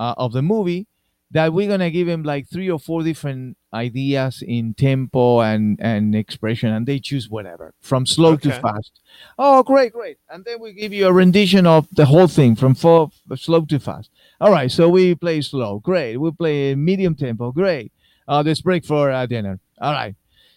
[0.00, 0.87] uh, of the movie
[1.30, 6.14] that we're gonna give him like three or four different ideas in tempo and and
[6.14, 9.00] expression, and they choose whatever from slow to fast.
[9.38, 10.18] Oh, great, great!
[10.30, 13.78] And then we give you a rendition of the whole thing from fo- slow to
[13.78, 14.10] fast.
[14.40, 16.16] All right, so we play slow, great.
[16.16, 17.92] We play medium tempo, great.
[18.26, 19.58] Uh, let's break for uh, dinner.
[19.80, 20.14] All right.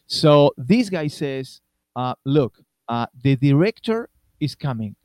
[0.07, 1.61] So this guy says,
[1.95, 4.95] uh, "Look, uh, the director is coming."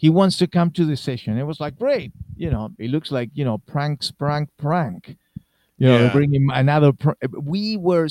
[0.00, 1.36] He wants to come to the session.
[1.36, 2.10] It was like, great.
[2.36, 5.16] You know, it looks like, you know, pranks, prank, prank.
[5.76, 6.12] You know, Yeah.
[6.12, 6.90] bring him another.
[6.94, 8.08] Pr- we were,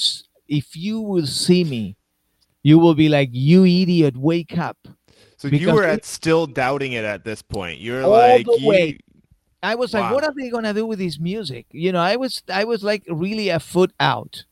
[0.47, 1.95] if you will see me,
[2.61, 4.77] you will be like, you idiot, wake up.
[5.37, 7.79] So you were we- at still doubting it at this point.
[7.79, 8.97] You're All like, the you- way.
[9.63, 10.13] I was like, Wow.
[10.13, 11.65] what are they gonna do with this music?
[11.71, 14.45] You know, I was, I was like really a foot out,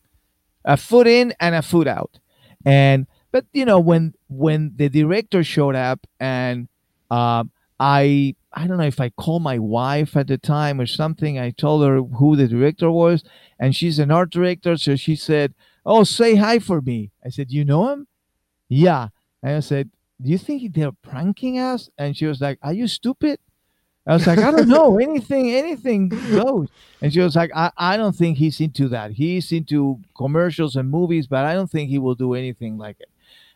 [0.66, 2.20] a foot in and a foot out,
[2.66, 6.68] and but you know when when the director showed up and
[7.12, 11.38] um, I I don't know if I called my wife at the time or something.
[11.38, 13.24] I told her who the director was,
[13.60, 15.54] and she's an art director, so she said,
[15.86, 18.08] "Oh, say hi for me." I said, "You know him?"
[18.70, 19.10] Yeah,
[19.44, 19.92] and I said,
[20.22, 23.40] "Do you think they're pranking us?" And she was like, "Are you stupid?"
[24.08, 26.70] I was like, I don't know, anything, anything goes.
[27.02, 29.12] And she was like, I, I don't think he's into that.
[29.12, 33.10] He's into commercials and movies, but I don't think he will do anything like it.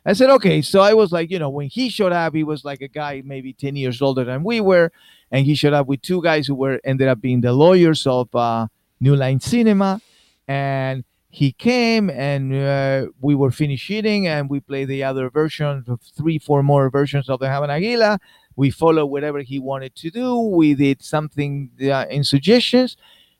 [0.06, 0.62] I said, okay.
[0.62, 3.22] So I was like, you know, when he showed up, he was like a guy
[3.26, 4.92] maybe 10 years older than we were.
[5.32, 8.34] And he showed up with two guys who were ended up being the lawyers of
[8.36, 8.68] uh,
[9.00, 10.02] New Line Cinema.
[10.48, 15.88] And he came and uh, we were finished shooting and we played the other versions
[15.88, 18.20] of three, four more versions of the Hava Nagila
[18.56, 20.40] we followed whatever he wanted to do.
[20.40, 22.98] We did something uh, in suggestions.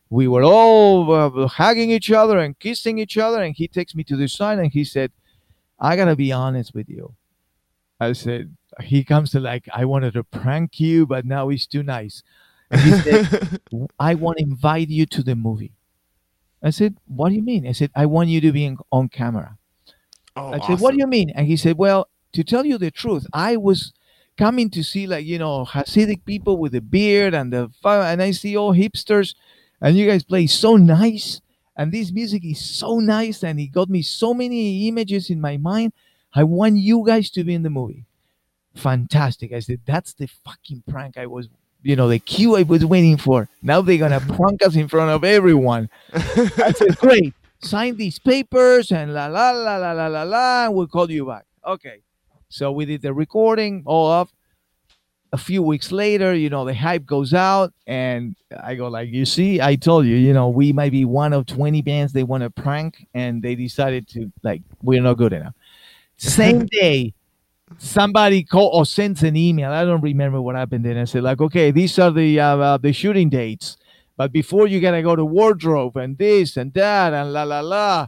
[0.10, 3.42] We were all uh, hugging each other and kissing each other.
[3.42, 5.12] And he takes me to the side and he said,
[5.82, 7.16] I got to be honest with you.
[8.00, 11.84] I said, he comes to like, I wanted to prank you, but now he's too
[11.84, 12.24] nice.
[12.70, 13.60] And he said,
[14.00, 15.74] I want to invite you to the movie.
[16.64, 17.68] I said, What do you mean?
[17.68, 19.58] I said, I want you to be in, on camera.
[20.36, 22.92] oh, I said, "What do you mean?" And he said, "Well, to tell you the
[22.92, 23.94] truth, I was
[24.38, 28.32] coming to see like you know Hasidic people with the beard and the and I
[28.32, 29.36] see all hipsters,
[29.82, 31.42] and you guys play so nice,
[31.76, 35.58] and this music is so nice, and it got me so many images in my
[35.58, 35.94] mind.
[36.34, 38.06] I want you guys to be in the movie.
[38.76, 41.50] Fantastic!" I said, "That's the fucking prank I was."
[41.84, 43.50] You know the cue I was waiting for.
[43.62, 45.90] Now they're gonna prank us in front of everyone.
[46.14, 47.34] I said, great.
[47.60, 50.66] Sign these papers and la la la la la la la.
[50.66, 51.46] And we'll call you back.
[51.66, 52.02] Okay.
[52.50, 54.30] So we did the recording all up.
[55.34, 59.26] A few weeks later, you know, the hype goes out, and I go like, you
[59.26, 62.44] see, I told you, you know, we might be one of twenty bands they want
[62.44, 65.54] to prank, and they decided to like, we're not good enough.
[66.18, 67.14] Same day,
[67.78, 69.72] somebody call or sends an email.
[69.72, 70.98] I don't remember what happened then.
[70.98, 73.78] I said like, okay, these are the uh, uh, the shooting dates.
[74.18, 78.08] But before you gotta go to wardrobe and this and that and la la la.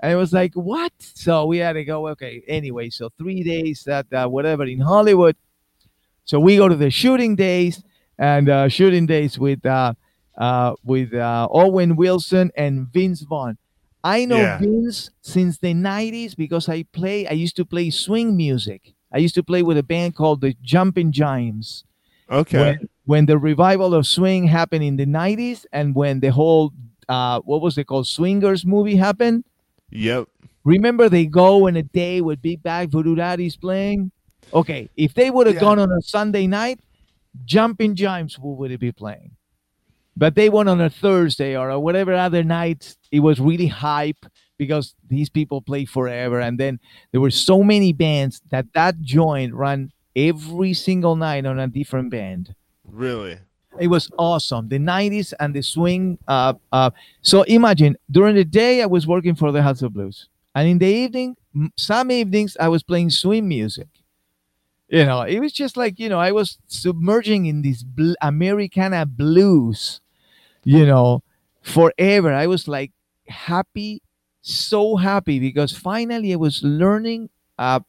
[0.00, 0.92] And it was like, what?
[0.98, 2.90] So we had to go, okay, anyway.
[2.90, 5.36] So three days at uh, whatever in Hollywood.
[6.24, 7.82] So we go to the shooting days
[8.18, 9.94] and uh, shooting days with uh,
[10.38, 13.58] uh, with uh, Owen Wilson and Vince Vaughn.
[14.02, 14.58] I know Yeah.
[14.58, 18.94] Vince since the 90s because I play, I used to play swing music.
[19.12, 21.84] I used to play with a band called the Jumping Giants
[22.30, 22.58] Okay.
[22.58, 26.72] when, when the revival of swing happened in the 90s and when the whole
[27.08, 29.44] uh, what was it called swingers movie happened
[29.90, 30.28] Yep.
[30.64, 34.10] remember they go in a day with Big Bad Voodoo Daddy's playing
[34.52, 35.60] okay if they would have Yeah.
[35.60, 36.80] gone on a sunday night
[37.44, 39.32] jumping giants who would it be playing?
[40.16, 44.24] But they went on a thursday or whatever other night it was really hype
[44.58, 46.38] because these people play forever.
[46.38, 46.78] And then
[47.10, 52.10] there were so many bands that that joint ran every single night on a different
[52.10, 52.54] band.
[52.88, 53.38] Really.
[53.80, 54.68] it was awesome.
[54.68, 56.90] The 90s and the swing uh, uh,
[57.22, 60.78] so imagine during the day i was working for the house of blues and in
[60.78, 61.34] the evening
[61.76, 63.88] some evenings i was playing swing music
[64.94, 69.06] you know it was just like you know i was submerging in this bl- americana
[69.06, 70.00] blues
[70.64, 71.22] you know
[71.62, 72.32] forever.
[72.32, 72.92] I was like
[73.28, 74.02] happy
[74.42, 77.80] so happy because finally i was learning uh,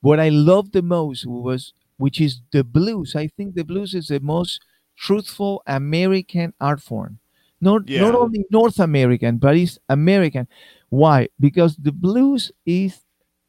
[0.00, 3.16] what i loved the most was which is the blues.
[3.16, 4.60] I think the blues is the most
[4.96, 7.18] truthful american art form.
[7.60, 8.02] Not Yeah.
[8.02, 10.48] not only north american but it's american.
[10.90, 11.28] Why?
[11.40, 13.00] Because the blues is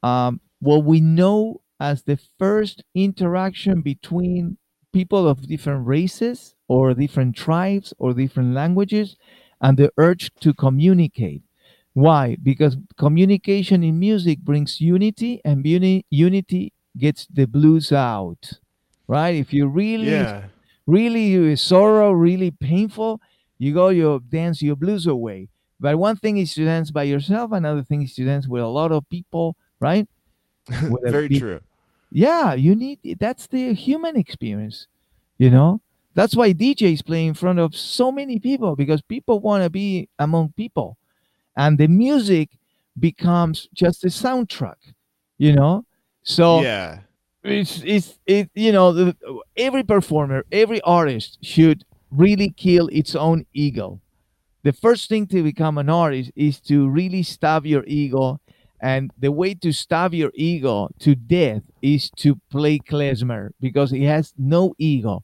[0.04, 4.58] um, what we know as the first interaction between
[4.94, 9.16] people of different races or different tribes or different languages
[9.62, 11.44] and the urge to communicate.
[11.94, 12.38] Why?
[12.42, 18.54] Because communication in music brings unity and uni- unity gets the blues out.
[19.08, 19.36] Right?
[19.36, 20.50] If you really Yeah.
[20.88, 23.22] really sorrow, really painful,
[23.58, 25.50] you go you dance your blues away.
[25.80, 28.68] But one thing is to dance by yourself, another thing is to dance with a
[28.68, 30.08] lot of people, right?
[31.04, 31.62] Very big- true.
[32.12, 34.88] Yeah you need that's the human experience
[35.38, 35.82] you know?
[36.16, 40.10] That's why djs play in front of so many people because people want to be
[40.20, 40.98] among people.
[41.56, 42.50] And the music
[43.00, 44.76] becomes just a soundtrack
[45.38, 45.86] you know?
[46.24, 47.00] So yeah.
[47.44, 49.16] it's it's it you know the,
[49.56, 54.02] every performer every artist should really kill its own ego.
[54.64, 58.42] The first thing to become an artist is to really stab your ego
[58.82, 64.04] and the way to stab your ego to death is to play klezmer because he
[64.06, 65.24] has no ego.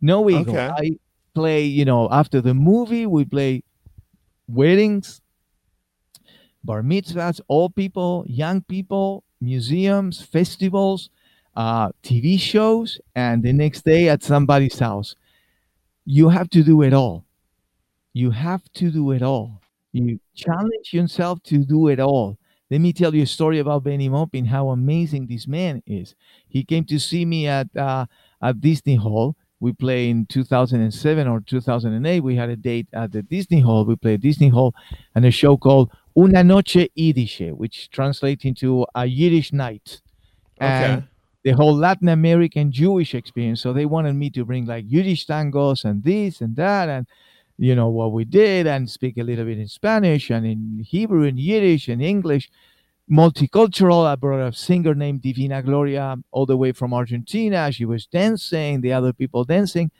[0.00, 0.52] No ego.
[0.52, 0.68] Okay.
[0.78, 0.98] i
[1.34, 3.60] play you know after the movie we play
[4.46, 5.20] weddings
[6.62, 11.10] bar mitzvahs old people young people museums festivals
[11.56, 15.14] uh, tv shows and the next day at somebody's house.
[16.04, 17.24] You have to do it all.
[18.12, 19.60] You have to do it all.
[19.92, 22.36] You challenge yourself to do it all
[22.74, 26.16] let me tell you a story about Bennie Maupin, how amazing this man is.
[26.48, 28.06] He came to see me at uh,
[28.42, 29.36] at disney hall.
[29.60, 33.84] We play in 2007 or 2008 we had a date at the disney hall.
[33.84, 34.74] We played disney hall
[35.14, 40.02] and a show called una noche yiddish which translates into a yiddish night.
[40.60, 41.08] And Okay.
[41.44, 43.60] the whole Latin American Jewish experience.
[43.62, 47.06] So they wanted me to bring like Yiddish tangos and this and that, and
[47.58, 51.24] you know what we did, and speak a little bit in Spanish and in Hebrew
[51.24, 52.50] and Yiddish and English.
[53.10, 54.06] Multicultural.
[54.06, 57.70] I brought a singer named Divina Gloria all the way from Argentina.
[57.70, 59.90] She was dancing, the other people dancing.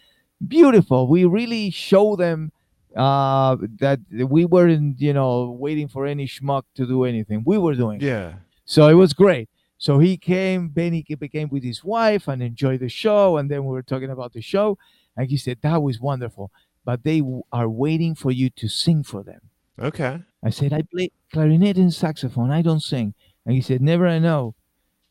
[0.46, 1.07] Beautiful.
[1.07, 2.50] We really show them
[2.96, 7.42] uh, that we weren't, you know, waiting for any schmuck to do anything.
[7.44, 8.00] We were doing.
[8.00, 8.07] it.
[8.07, 8.34] Yeah.
[8.64, 9.48] So it was great.
[9.76, 13.36] So he came, Bennie became with his wife and enjoyed the show.
[13.36, 14.78] And then we were talking about the show.
[15.16, 16.50] And he said, That was wonderful.
[16.85, 19.41] But they w- are waiting for you to sing for them.
[19.78, 20.20] Okay.
[20.43, 22.51] I said, I play clarinet and saxophone.
[22.51, 23.14] I don't sing.
[23.47, 24.55] And he said, Never I know.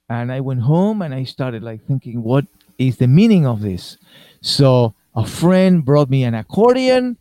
[0.09, 2.45] And I went home and I started like thinking, What
[2.77, 3.97] is the meaning of this?
[4.41, 7.17] So a friend brought me an accordion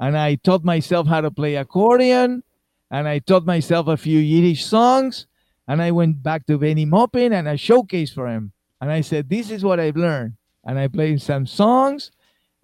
[0.00, 2.42] and I taught myself how to play accordion
[2.90, 5.26] and I taught myself a few Yiddish songs
[5.66, 8.52] and I went back to Bennie Maupin and I showcased for him.
[8.80, 10.34] And I said, This is what I've learned.
[10.64, 12.10] And I played some songs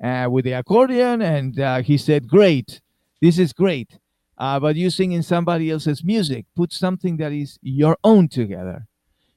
[0.03, 2.81] uh, with the accordion and uh, he said, Great,
[3.21, 3.99] this is great.
[4.39, 6.47] Uh, but you sing in somebody else's music.
[6.57, 8.87] Put something that is your own together.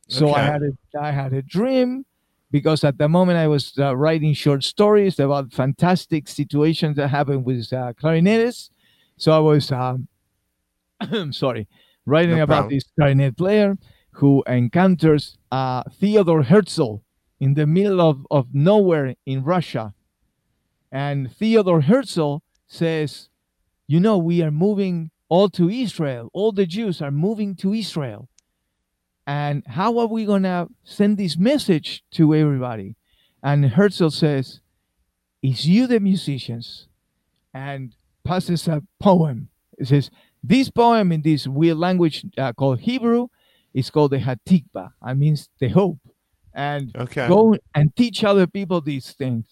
[0.07, 2.05] So I had a I had a dream
[2.51, 7.45] because at the moment I was uh, writing short stories about fantastic situations that happened
[7.45, 8.69] with uh, clarinetists.
[9.17, 10.07] So I was um,
[11.31, 11.67] sorry
[12.05, 13.77] writing No about this clarinet player
[14.11, 16.97] who encounters uh, Theodore Herzl
[17.39, 19.93] in the middle of, of nowhere in Russia.
[20.93, 22.37] And Theodore Herzl
[22.67, 23.29] says,
[23.87, 26.29] You know, we are moving all to Israel.
[26.33, 28.29] All the Jews are moving to Israel.
[29.25, 32.95] And how are we going to send this message to everybody?
[33.41, 34.61] And Herzl says,
[35.41, 36.87] It's you, the musicians.
[37.55, 39.49] And passes a poem.
[39.79, 40.11] It says,
[40.43, 43.29] This poem in this weird language uh, called Hebrew
[43.73, 44.91] is called the Hatikva.
[45.07, 45.97] It means the hope.
[46.53, 47.27] And Okay.
[47.27, 49.45] go and teach other people these things.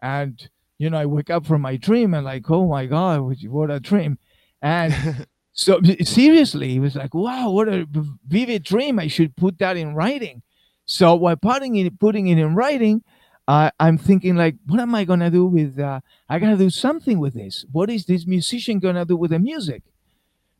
[0.00, 0.48] And
[0.78, 3.80] you know, I wake up from my dream and like, oh my god, what a
[3.80, 4.18] dream!
[4.62, 7.86] And so seriously, it was like, wow, what a
[8.26, 8.98] vivid dream!
[8.98, 10.42] I should put that in writing.
[10.86, 13.02] So while putting it putting it in writing,
[13.48, 15.78] uh, I'm thinking like, what am I gonna do with?
[15.78, 17.64] Uh, I gotta do something with this.
[17.72, 19.82] What is this musician gonna do with the music?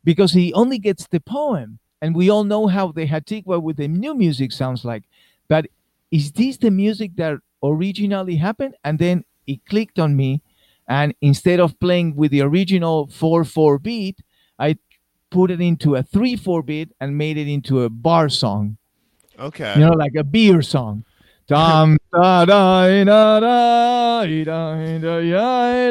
[0.02, 3.88] Because he only gets the poem, and we all know how the Hatikva with the
[3.88, 5.04] new music sounds like.
[5.48, 5.66] But
[6.10, 8.74] is this the music that originally happened?
[8.84, 10.42] And then it clicked on me.
[10.86, 14.20] And instead of playing with the original 4 4 beat,
[14.58, 14.76] I
[15.30, 18.78] put it into a 3 4 beat and made it into a bar song,
[19.38, 19.74] okay.
[19.74, 21.04] you know, like a beer song.
[21.46, 25.20] Dum, da, da, da, da, da, da,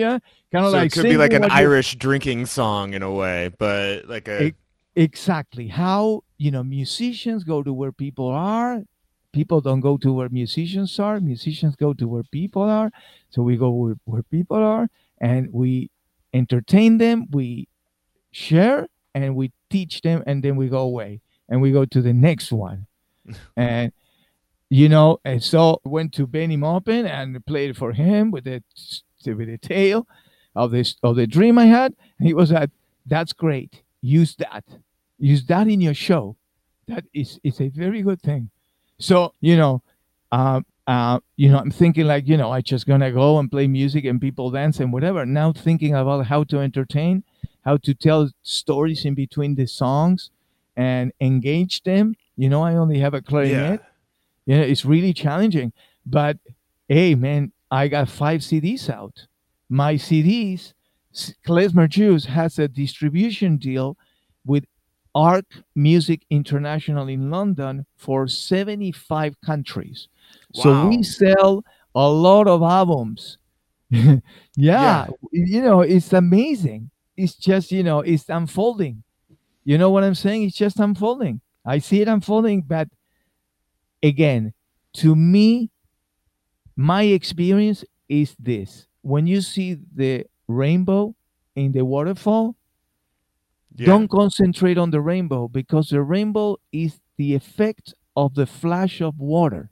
[0.00, 0.18] da.
[0.50, 3.02] Kind of so like it could be like an what you- Irish drinking song in
[3.02, 4.56] a way, but like a It-
[4.96, 8.82] exactly how you know musicians go to where people are
[9.38, 12.90] people don't go to where musicians are musicians go to where people are
[13.30, 14.86] so we go where, where people are
[15.30, 15.90] and we
[16.40, 17.68] entertain them we
[18.30, 18.80] share
[19.14, 21.12] and we teach them and then we go away
[21.48, 22.86] and we go to the next one
[23.56, 23.92] and
[24.70, 28.62] you know, and so went to Bennie Maupin and played for him with the
[29.24, 30.06] with the tale
[30.54, 31.94] of this of the dream I had.
[32.18, 32.70] And he was like,
[33.06, 33.82] "That's great.
[34.02, 34.64] Use that.
[35.18, 36.36] Use that in your show.
[36.86, 38.50] That is is a very good thing."
[38.98, 39.82] So you know,
[40.32, 43.66] uh, uh, you know, I'm thinking like, you know, I just gonna go and play
[43.66, 45.24] music and people dance and whatever.
[45.26, 47.24] Now thinking about how to entertain,
[47.64, 50.30] how to tell stories in between the songs,
[50.76, 52.14] and engage them.
[52.36, 53.80] You know, I only have a clarinet.
[54.46, 55.72] Yeah, you know, it's really challenging.
[56.06, 56.38] But
[56.88, 59.26] hey, man, I got five CDs out.
[59.68, 60.72] My CDs,
[61.46, 63.96] Klezmer Juice has a distribution deal
[64.46, 64.64] with
[65.18, 70.06] Arc Music International in London for 75 countries.
[70.54, 70.62] Wow.
[70.62, 73.36] So we sell a lot of albums.
[73.90, 74.20] yeah,
[74.54, 76.90] yeah, you know, it's amazing.
[77.16, 79.02] It's just, you know, it's unfolding.
[79.64, 80.44] You know what I'm saying?
[80.44, 81.40] It's just unfolding.
[81.66, 82.86] I see it unfolding, but
[84.04, 84.54] again,
[85.02, 85.70] to me,
[86.76, 88.86] my experience is this.
[89.02, 91.16] When you see the rainbow
[91.56, 92.54] in the waterfall,
[93.78, 93.86] yeah.
[93.86, 99.18] don't concentrate on the rainbow because the rainbow is the effect of the flash of
[99.18, 99.70] water.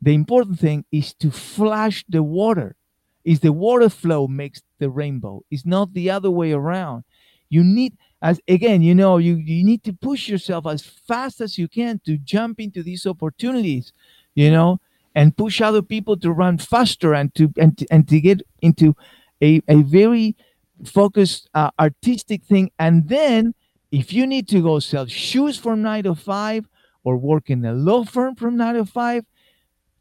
[0.00, 2.76] The important thing is to flash the water.
[3.24, 5.42] Is the water flow makes the rainbow.
[5.50, 7.04] It's not the other way around.
[7.50, 11.56] You need as again, you know, you, you need to push yourself as fast as
[11.56, 13.92] you can to jump into these opportunities,
[14.34, 14.80] you know,
[15.14, 18.94] and push other people to run faster and to and to, and to get into
[19.42, 20.36] a, a very
[20.84, 22.70] focused uh, artistic thing.
[22.78, 23.54] And then
[23.90, 26.68] if you need to go sell shoes from nine to five
[27.04, 29.24] or work in a law firm from nine to five,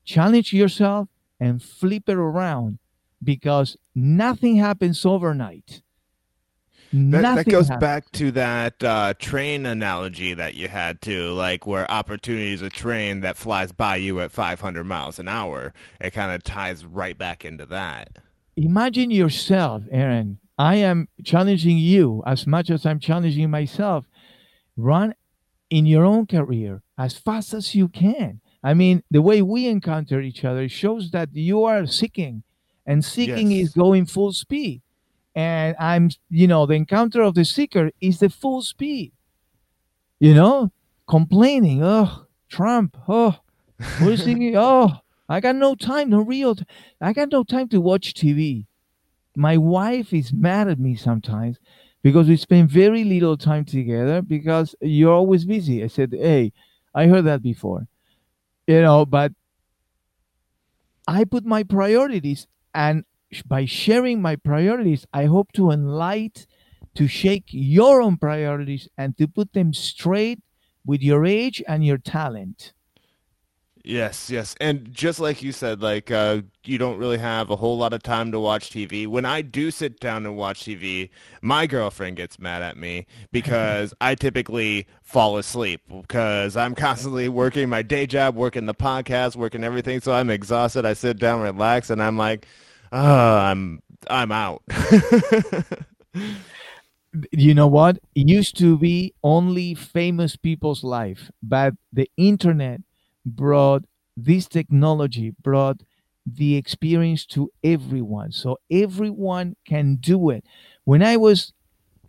[0.03, 1.07] challenge yourself
[1.39, 2.79] and flip it around
[3.23, 5.81] because nothing happens overnight.
[6.93, 7.81] That, that, goes happens.
[7.81, 12.69] back to that uh, train analogy that you had to like where opportunity is a
[12.69, 17.17] train that flies by you at 500 miles an hour it kind of ties right
[17.17, 18.19] back into that
[18.55, 24.05] imagine yourself aaron i am challenging you as much as i'm challenging myself
[24.75, 25.13] run
[25.69, 30.19] in your own career as fast as you can I mean, the way we encounter
[30.19, 32.43] each other shows that you are seeking,
[32.85, 33.67] and seeking yes.
[33.67, 34.81] is going full speed.
[35.35, 39.11] And I'm, you know, the encounter of the seeker is the full speed.
[40.19, 40.71] You know,
[41.07, 43.39] complaining, oh, Trump, oh,
[44.01, 44.55] is he?
[44.57, 44.91] oh,
[45.29, 46.65] I got no time, no real, t-
[46.99, 48.65] I got no time to watch TV.
[49.37, 51.59] My wife is mad at me sometimes
[52.03, 55.83] because we spend very little time together because you're always busy.
[55.83, 56.53] I said, hey,
[56.95, 57.87] I heard that before
[58.67, 59.31] you know but
[61.07, 63.05] i put my priorities and
[63.45, 66.45] by sharing my priorities i hope to enlighten
[66.95, 70.39] to shake your own priorities and to put them straight
[70.85, 72.73] with your age and your talent
[73.87, 74.53] Yes, yes.
[74.59, 78.03] And just like you said, like uh, you don't really have a whole lot of
[78.03, 79.07] time to watch TV.
[79.07, 81.09] When I do sit down and watch TV,
[81.41, 87.69] my girlfriend gets mad at me because I typically fall asleep because I'm constantly working
[87.69, 90.01] my day job, working the podcast, working everything.
[90.01, 90.85] So I'm exhausted.
[90.85, 92.45] I sit down, relax, and I'm like,
[92.91, 94.63] oh, I'm I'm out.
[97.31, 97.99] you know what?
[98.15, 102.81] It used to be only famous people's life, but the internet
[103.27, 103.85] brought
[104.17, 105.81] this technology brought
[106.25, 108.31] the experience to everyone.
[108.31, 110.43] So everyone can do it.
[110.85, 111.53] When i was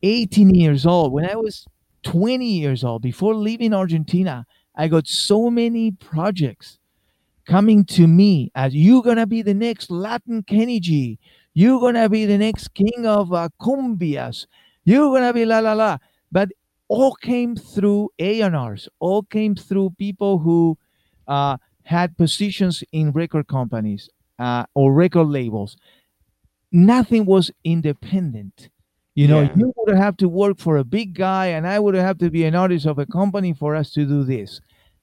[0.03, 1.67] 18 years old when i was
[2.05, 4.47] 20 years old before leaving argentina
[4.77, 6.79] i got so many projects
[7.47, 11.19] coming to me as you're gonna be the next latin kenny g
[11.55, 14.47] you're gonna be the next king of uh, cumbias.
[14.85, 15.99] You're gonna be la la la.
[16.31, 16.51] But
[16.87, 20.79] all came through A&Rs, all came through people who
[21.29, 25.77] uh, had positions in record companies uh, or record labels.
[26.73, 28.69] Nothing was independent.
[29.15, 29.55] You know, yeah.
[29.57, 32.45] you would have to work for a big guy, and I would have to be
[32.45, 34.61] an artist of a company for us to do this.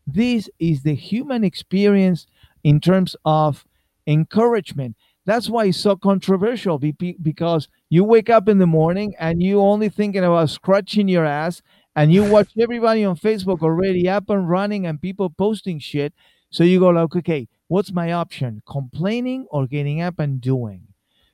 [0.07, 2.27] This is the human experience
[2.63, 3.65] in terms of
[4.07, 4.95] encouragement.
[5.25, 9.89] That's why it's so controversial because you wake up in the morning and you only
[9.89, 11.61] thinking about scratching your ass
[11.95, 16.13] and you watch everybody on Facebook already up and running and people posting shit.
[16.49, 18.61] So you go like, okay, what's my option?
[18.67, 20.87] Complaining or getting up and doing?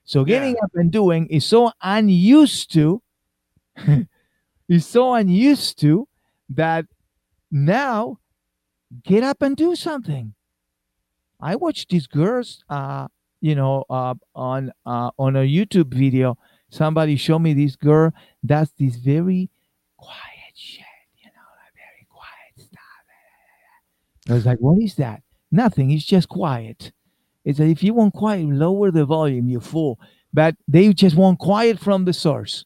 [0.03, 0.64] So getting yeah.
[0.64, 3.01] up and doing is so unused to,
[4.70, 6.07] is so unused to
[6.49, 6.86] that
[7.49, 8.20] now
[9.03, 10.34] get up and do something.
[11.39, 13.07] I watched these girls, uh,
[13.39, 16.38] you know, uh, on uh, on a YouTube video.
[16.70, 18.12] Somebody showed me this girl
[18.43, 19.49] that's this very
[19.97, 20.31] quiet
[20.62, 20.86] shit,
[21.18, 24.30] you know, like very quiet stuff.
[24.30, 25.24] I was like, what is that?
[25.51, 25.91] Nothing.
[25.91, 26.91] It's just quiet.
[27.43, 29.99] It's that if you want quiet, lower the volume, you fool.
[30.32, 32.66] But they just want quiet from the source.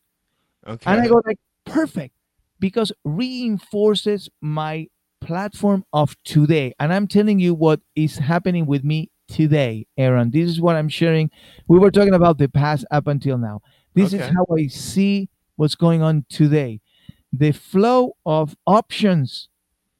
[0.67, 0.91] Okay.
[0.91, 2.13] And I go like, perfect,
[2.59, 4.87] because reinforces my
[5.21, 6.75] platform of today.
[6.79, 10.29] And I'm telling you what is happening with me today, Aaron.
[10.29, 11.31] This is what I'm sharing.
[11.67, 13.61] We were talking about the past up until now.
[13.93, 16.81] This is how I see what's going on today.
[17.37, 19.49] The flow of options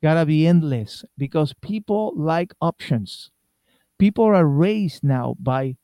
[0.02, 3.30] gotta be endless because people like options.
[4.00, 5.76] People are raised now by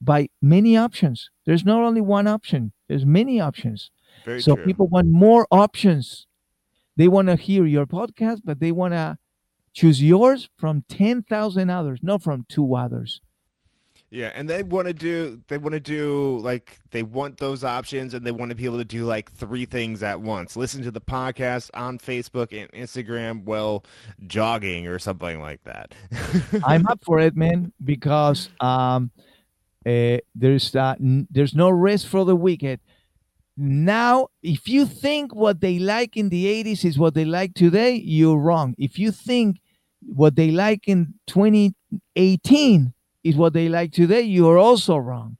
[0.00, 1.28] by many options.
[1.44, 2.72] There's not only one option.
[2.88, 3.90] There's many options.
[4.24, 4.64] Very so true.
[4.64, 6.26] people want more options.
[6.96, 9.18] They want to hear your podcast, but they want to
[9.74, 13.20] choose yours from 10,000 others, not from two others.
[14.12, 18.12] Yeah, and they want to do they want to do like they want those options
[18.12, 20.54] and they want to be able to do like three things at once.
[20.54, 23.86] Listen to the podcast on Facebook and Instagram while
[24.26, 25.94] jogging or something like that.
[26.66, 29.10] I'm up for it, man, because um,
[29.86, 32.80] uh, there's uh, n- there's no rest for the wicked.
[33.56, 37.94] Now, if you think what they like in the 80s is what they like today,
[37.94, 38.74] you're wrong.
[38.76, 39.62] If you think
[40.02, 42.92] what they like in 2018
[43.24, 45.36] is what they like today, you're also wrong.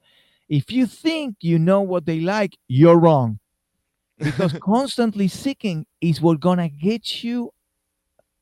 [0.49, 3.39] If you think you know what they like, you're wrong.
[4.17, 7.51] Because constantly seeking is what gonna get you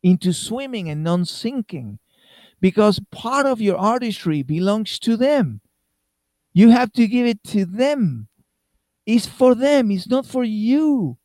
[0.04, 2.00] into swimming and non sinking.
[2.60, 5.62] Because part of your artistry belongs to them.
[6.54, 8.28] You have to give it to them.
[9.06, 11.18] It's for them, it's not for you.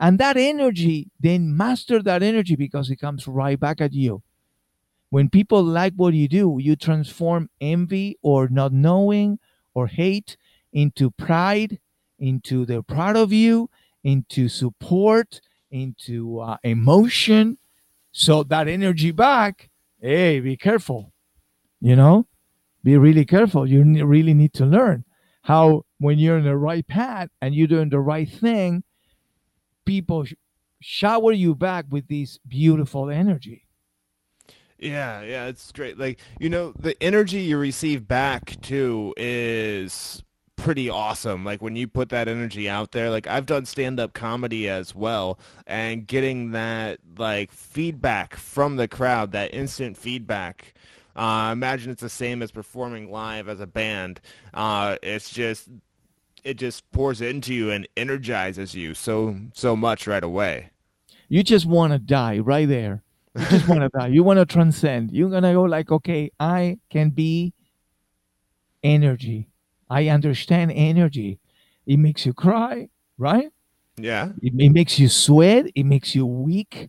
[0.00, 4.22] And that energy, then master that energy because it comes right back at you.
[5.10, 9.38] When people like what you do, you transform envy or not knowing
[9.74, 10.36] or hate
[10.72, 11.80] into pride,
[12.18, 13.68] into they're proud of you,
[14.04, 15.40] into support,
[15.70, 17.58] into uh, emotion.
[18.12, 21.12] So that energy back, hey, be careful.
[21.80, 22.26] You know,
[22.84, 23.66] be really careful.
[23.66, 25.04] You really need to learn
[25.42, 28.84] how when you're in the right path and you're doing the right thing,
[29.84, 30.34] people sh-
[30.80, 33.66] shower you back with this beautiful energy.
[34.80, 35.98] Yeah, yeah, it's great.
[35.98, 40.22] Like, you know, the energy you receive back too is
[40.56, 41.44] pretty awesome.
[41.44, 45.38] Like when you put that energy out there, like I've done stand-up comedy as well,
[45.66, 50.74] and getting that like feedback from the crowd, that instant feedback.
[51.14, 54.20] Uh, imagine it's the same as performing live as a band.
[54.54, 55.68] Uh, it's just
[56.42, 60.70] it just pours into you and energizes you so so much right away.
[61.28, 63.02] You just want to die right there.
[63.36, 64.08] You just want to die.
[64.08, 65.12] You want to transcend.
[65.12, 67.52] You're going to go like, okay, I can be
[68.82, 69.48] energy.
[69.88, 71.38] I understand energy.
[71.86, 73.50] It makes you cry, right?
[73.96, 74.30] Yeah.
[74.42, 75.66] It, it makes you sweat.
[75.74, 76.88] It makes you weak.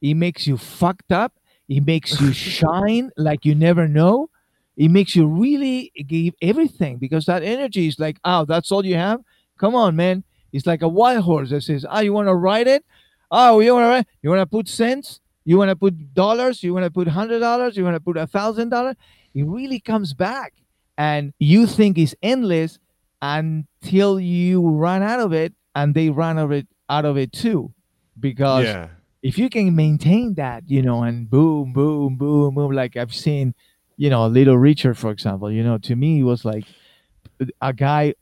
[0.00, 1.34] It makes you fucked up.
[1.68, 4.30] It makes you shine like you never know.
[4.76, 8.94] It makes you really give everything because that energy is like, oh, that's all you
[8.94, 9.20] have?
[9.58, 10.24] Come on, man.
[10.52, 12.84] It's like a wild horse that says, oh, you want to ride it?
[13.30, 14.06] Oh, you want to ride?
[14.22, 15.20] You want to put cents?
[15.44, 16.62] You want to put dollars?
[16.62, 17.76] You want to put hundred dollars?
[17.76, 18.96] You want to put a thousand dollars?
[19.34, 20.52] It really comes back,
[20.96, 22.78] and you think it's endless
[23.20, 27.32] until you run out of it, and they run out of it out of it
[27.32, 27.72] too,
[28.20, 28.88] because Yeah.
[29.22, 33.54] if you can maintain that, you know, and boom, boom, boom, boom, like I've seen,
[33.96, 36.64] you know, Little Richard, for example, you know, to me, he was like
[37.60, 38.14] a guy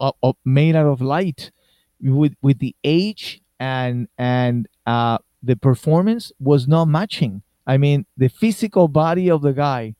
[0.00, 1.50] uh, uh, made out of light
[2.00, 7.42] with with the age and and uh, the performance was not matching.
[7.66, 9.94] I mean, the physical body of the guy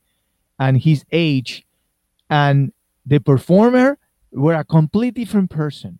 [0.59, 1.65] and his age
[2.29, 2.71] and
[3.05, 3.97] the performer
[4.31, 5.99] were a complete different person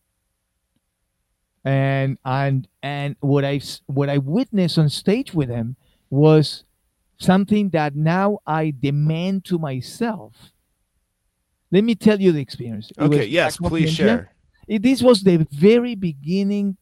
[1.66, 5.76] and and and what I what I witnessed on stage with him
[6.10, 6.64] was
[7.18, 10.34] something that now I demand to myself.
[11.72, 12.92] Let me tell you the experience.
[12.92, 14.32] It Okay, yes, please share.
[14.68, 16.78] It- this was the very beginning.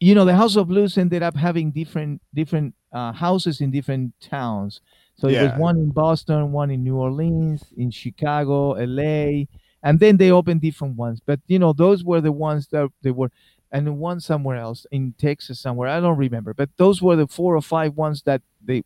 [0.00, 4.14] You know, the House of Blues ended up having different different uh, houses in different
[4.20, 4.80] towns.
[5.16, 5.42] So Yeah.
[5.42, 9.46] was one in Boston, one in New Orleans, in Chicago, LA,
[9.82, 11.20] and then they opened different ones.
[11.24, 13.30] But you know, those were the ones that they were,
[13.72, 15.88] and one somewhere else in Texas somewhere.
[15.88, 18.84] I don't remember, but those were the four or five ones that they,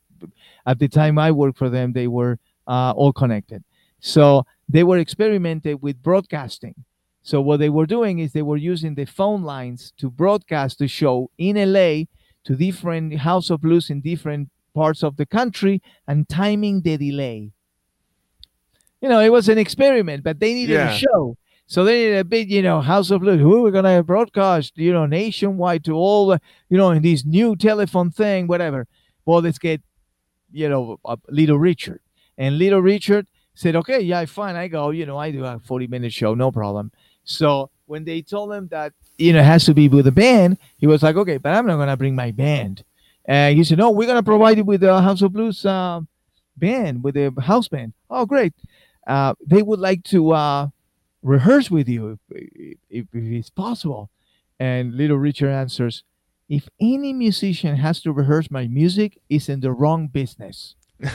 [0.67, 3.63] at the time I worked for them, they were uh, all connected.
[4.01, 6.75] So they were experimented with broadcasting.
[7.23, 10.89] So what they were doing is they were using the phone lines to broadcast the
[10.89, 12.05] show in LA
[12.45, 17.53] to different House of Blues in different parts of the country and timing the delay.
[19.01, 20.91] You know, it was an experiment, but they needed Yeah.
[20.93, 21.37] a show.
[21.67, 23.41] So they needed a big, you know, House of Blues.
[23.41, 27.57] Who we're gonna broadcast, you know, nationwide to all, the- you know, in this new
[27.57, 28.87] telephone thing, whatever.
[29.25, 29.81] well, let's get,
[30.51, 32.01] you know, uh, Little Richard.
[32.37, 34.57] And Little Richard said, okay, yeah, fine.
[34.57, 36.91] I go, you know, I do a 40 minute show, no problem.
[37.25, 40.59] So when they told him that, you know, it has to be with a band,
[40.79, 42.85] he was like, okay, but I'm not to bring my band.
[43.25, 46.01] And he said, no, we're to provide you with the House of Blues uh,
[46.57, 47.93] band, with the house band.
[48.11, 48.53] Oh, great.
[49.07, 50.69] Uh, they would like to uh,
[51.23, 54.11] rehearse with you if, if, if it's possible.
[54.59, 56.03] And Little Richard answers,
[56.49, 60.75] if any musician has to rehearse my music, is in the wrong business.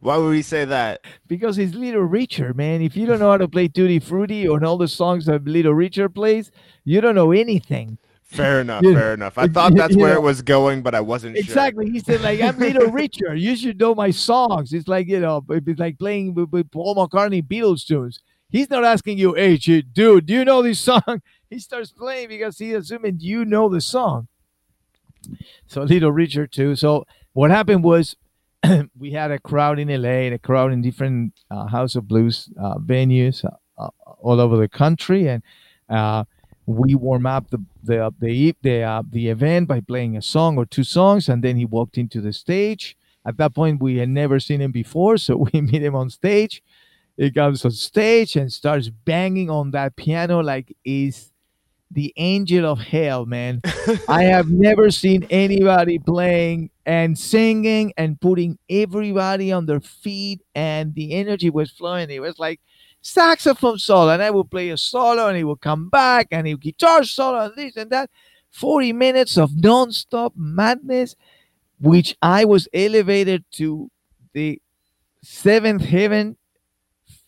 [0.00, 1.04] Why would he say that?
[1.26, 2.82] Because he's Little Richard, man.
[2.82, 5.74] If you don't know how to play Tutti Frutti or all the songs that Little
[5.74, 6.50] Richard plays,
[6.84, 7.98] you don't know anything.
[8.22, 9.36] Fair enough, fair enough.
[9.36, 11.86] I thought that's where it was going, but I wasn't exactly.
[11.86, 11.92] Sure.
[11.92, 13.34] He said, like, I'm Little Richard.
[13.34, 14.72] You should know my songs.
[14.72, 18.20] It's like, you know, it's like playing with, with Paul McCartney Beatles tunes.
[18.48, 21.22] He's not asking you, hey, dude, do you know this song?
[21.48, 24.28] He starts playing because he's assuming you know the song.
[25.66, 26.76] So Little Richard too.
[26.76, 28.16] So what happened was
[28.98, 32.48] we had a crowd in LA and a crowd in different uh, House of Blues
[32.60, 33.88] uh, venues uh,
[34.20, 35.42] all over the country, and
[35.88, 36.24] uh,
[36.66, 40.64] we warm up the the the the, uh, the event by playing a song or
[40.66, 42.96] two songs, and then he walked into the stage.
[43.24, 46.62] At that point, we had never seen him before, so we meet him on stage.
[47.16, 51.30] He comes on stage and starts banging on that piano like is
[51.90, 53.60] the angel of hell, man.
[54.08, 60.94] I have never seen anybody playing and singing and putting everybody on their feet, and
[60.94, 62.10] the energy was flowing.
[62.10, 62.60] It was like
[63.00, 66.54] saxophone solo, and I would play a solo, and he would come back, and he
[66.54, 68.10] would guitar solo, and this and that.
[68.50, 71.16] 40 minutes of non-stop madness,
[71.80, 73.90] which I was elevated to
[74.34, 74.60] the
[75.22, 76.36] seventh heaven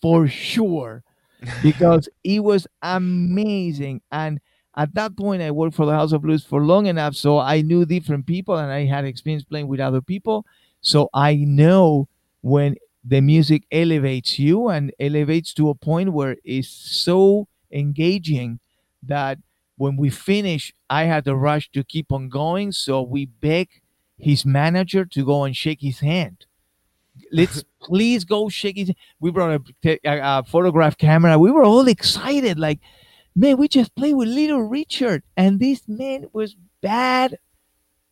[0.01, 1.03] for sure
[1.63, 4.41] because it was amazing and
[4.77, 7.61] at that point i worked for the house of blues for long enough so i
[7.61, 10.45] knew different people and i had experience playing with other people.
[10.81, 12.09] So i know
[12.43, 18.61] when the music elevates you and elevates to a point where it's so engaging
[19.03, 19.39] that
[19.77, 23.81] when we finish i had the rush to keep on going so we begged
[24.19, 26.47] his manager to go and shake his hand.
[27.33, 31.39] Let's please go shake his we brought a, a, a photograph camera.
[31.39, 32.81] We were all excited like
[33.35, 37.39] man, we just played with little Richard, and this man was bad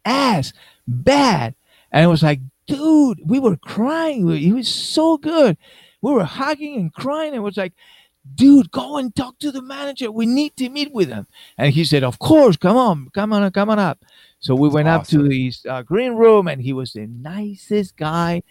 [0.04, 0.52] ass,
[0.86, 1.54] bad.
[1.90, 4.28] And it was like, dude, we were crying.
[4.28, 5.56] He was so good.
[6.00, 7.34] We were hugging and crying.
[7.34, 7.74] It was like,
[8.34, 10.10] dude, go and talk to the manager.
[10.10, 11.26] We need to meet with him.
[11.58, 14.04] And he said, of course, come on, come on, come on up.
[14.40, 15.20] So we That's went awesome.
[15.20, 18.42] up to his uh, green room, and he was the nicest guy.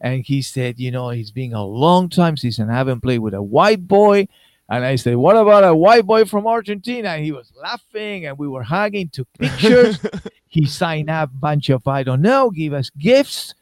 [0.00, 3.34] And he said, you know, he's been a long time since I haven't played with
[3.34, 4.28] a white boy.
[4.68, 7.10] And I said, What about a white boy from Argentina?
[7.10, 9.98] And he was laughing and we were hugging, took pictures.
[10.46, 13.54] he signed up a bunch of, I don't know, give us gifts,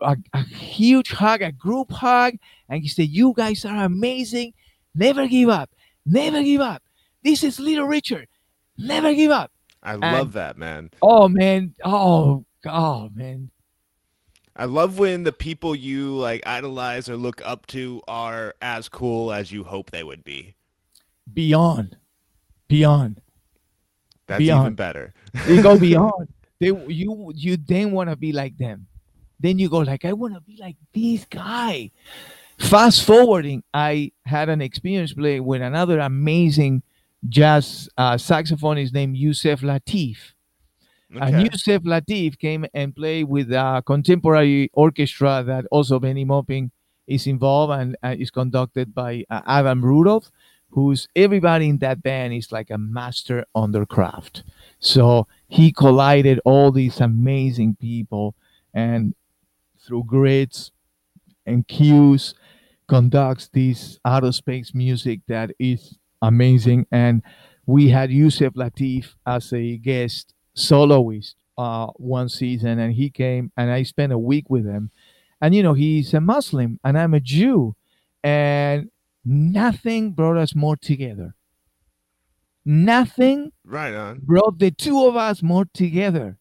[0.00, 2.34] a, a, huge hug, a group hug.
[2.68, 4.54] And he said, You guys are amazing.
[4.94, 5.70] Never give up.
[6.04, 6.82] Never give up.
[7.22, 8.26] This is Little Richard.
[8.76, 9.52] Never give up.
[9.82, 10.90] I and, love that, man.
[11.02, 11.74] Oh, man.
[11.84, 13.50] Oh, oh, man.
[14.54, 19.32] I love when the people you like idolize or look up to are as cool
[19.32, 20.54] as you hope they would be.
[21.32, 21.96] Beyond,
[22.68, 23.20] beyond.
[24.26, 24.66] That's beyond.
[24.66, 25.14] even better.
[25.46, 26.28] they go beyond.
[26.60, 28.86] They you you then want to be like them.
[29.40, 31.90] Then you go like I want to be like this guy.
[32.58, 36.82] Fast forwarding, I had an experience playing with another amazing
[37.28, 40.18] jazz uh, saxophonist named Yusef Lateef
[41.14, 41.24] Okay.
[41.24, 46.70] And Yusef Lateef came and played with a contemporary orchestra that also Bennie Maupin
[47.06, 50.30] is involved and uh, is conducted by uh, Adam Rudolph,
[50.70, 54.42] who's everybody in that band is like a master on their craft.
[54.78, 58.34] So he collided all these amazing people
[58.72, 59.14] and
[59.84, 60.72] through grids
[61.44, 62.34] and cues
[62.88, 66.86] conducts this out of space music that is amazing.
[66.90, 67.22] And
[67.66, 73.70] we had Yusef Lateef as a guest soloist uh, one season, and he came and
[73.70, 74.90] I spent a week with him.
[75.40, 77.74] And you know, he's a Muslim and I'm a Jew,
[78.22, 78.90] and
[79.24, 81.34] nothing brought us more together.
[82.64, 86.38] Nothing right on brought the two of us more together.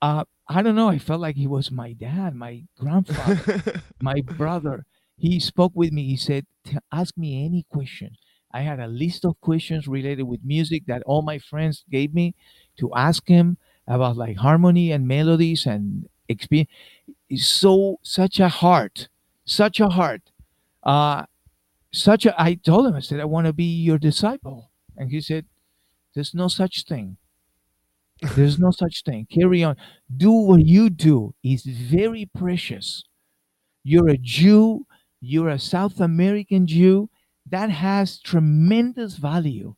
[0.00, 0.88] Uh, I don't know.
[0.88, 4.84] I felt like he was my dad, my grandfather, my brother.
[5.16, 6.04] He spoke with me.
[6.04, 6.46] He said,
[6.92, 8.16] "Ask me any question."
[8.52, 12.34] I had a list of questions related with music that all my friends gave me
[12.78, 16.70] to ask him about like harmony and melodies and experience.
[17.36, 19.08] So such a heart,
[19.44, 20.22] such a heart.
[20.82, 21.24] Uh,
[21.92, 22.40] such a.
[22.40, 25.46] I told him I said I want to be your disciple, and he said,
[26.14, 27.18] "There's no such thing."
[28.36, 29.26] There's no such thing.
[29.30, 29.76] Carry on.
[30.16, 33.04] Do what you do is very precious.
[33.84, 34.86] You're a Jew,
[35.20, 37.10] you're a South American Jew.
[37.50, 39.76] That has tremendous value.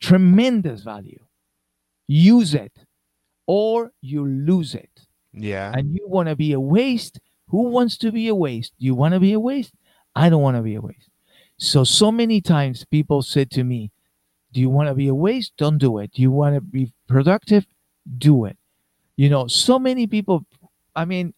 [0.00, 1.24] Tremendous value.
[2.08, 2.72] Use it
[3.46, 4.90] or you lose it.
[5.32, 5.72] Yeah.
[5.74, 7.20] And you want to be a waste.
[7.48, 8.72] Who wants to be a waste?
[8.78, 9.74] You want to be a waste?
[10.14, 11.08] I don't want to be a waste.
[11.58, 13.90] So, so many times people said to me,
[14.52, 15.52] Do you want to be a waste?
[15.56, 16.12] Don't do it.
[16.12, 17.66] Do you want to be productive?
[18.18, 18.56] Do it.
[19.16, 20.44] You know, so many people,
[20.96, 21.34] I mean,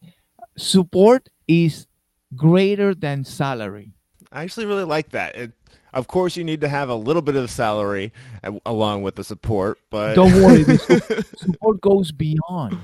[0.56, 1.86] support is
[2.34, 3.92] greater than salary.
[4.34, 5.36] I actually really like that.
[5.36, 5.52] It,
[5.94, 8.12] of course, you need to have a little bit of salary
[8.42, 10.64] uh, along with the support, but Don't worry,
[11.36, 12.78] support goes beyond.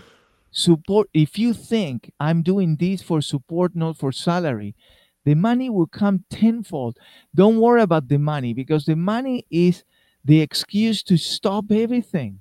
[0.52, 4.74] Support, if you think I'm doing this for support, not for salary,
[5.24, 6.96] the money will come tenfold.
[7.34, 9.82] Don't worry about the money because the money is
[10.24, 12.40] the excuse to stop everything.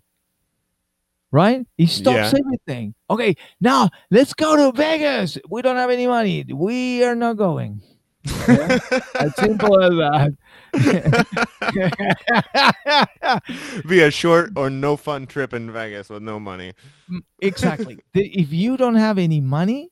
[1.31, 1.65] Right?
[1.77, 2.39] It stops Yeah.
[2.39, 2.95] everything.
[3.09, 5.37] Okay, now let's go to Vegas.
[5.49, 6.45] We don't have any money.
[6.51, 7.81] We are not going.
[8.23, 8.79] Yeah?
[9.15, 10.35] As simple as that.
[13.87, 16.73] be a short or no fun trip in Vegas with no money.
[17.09, 17.99] Mm, exactly.
[18.13, 19.89] If you don't have any money,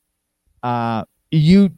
[0.64, 1.72] uh, you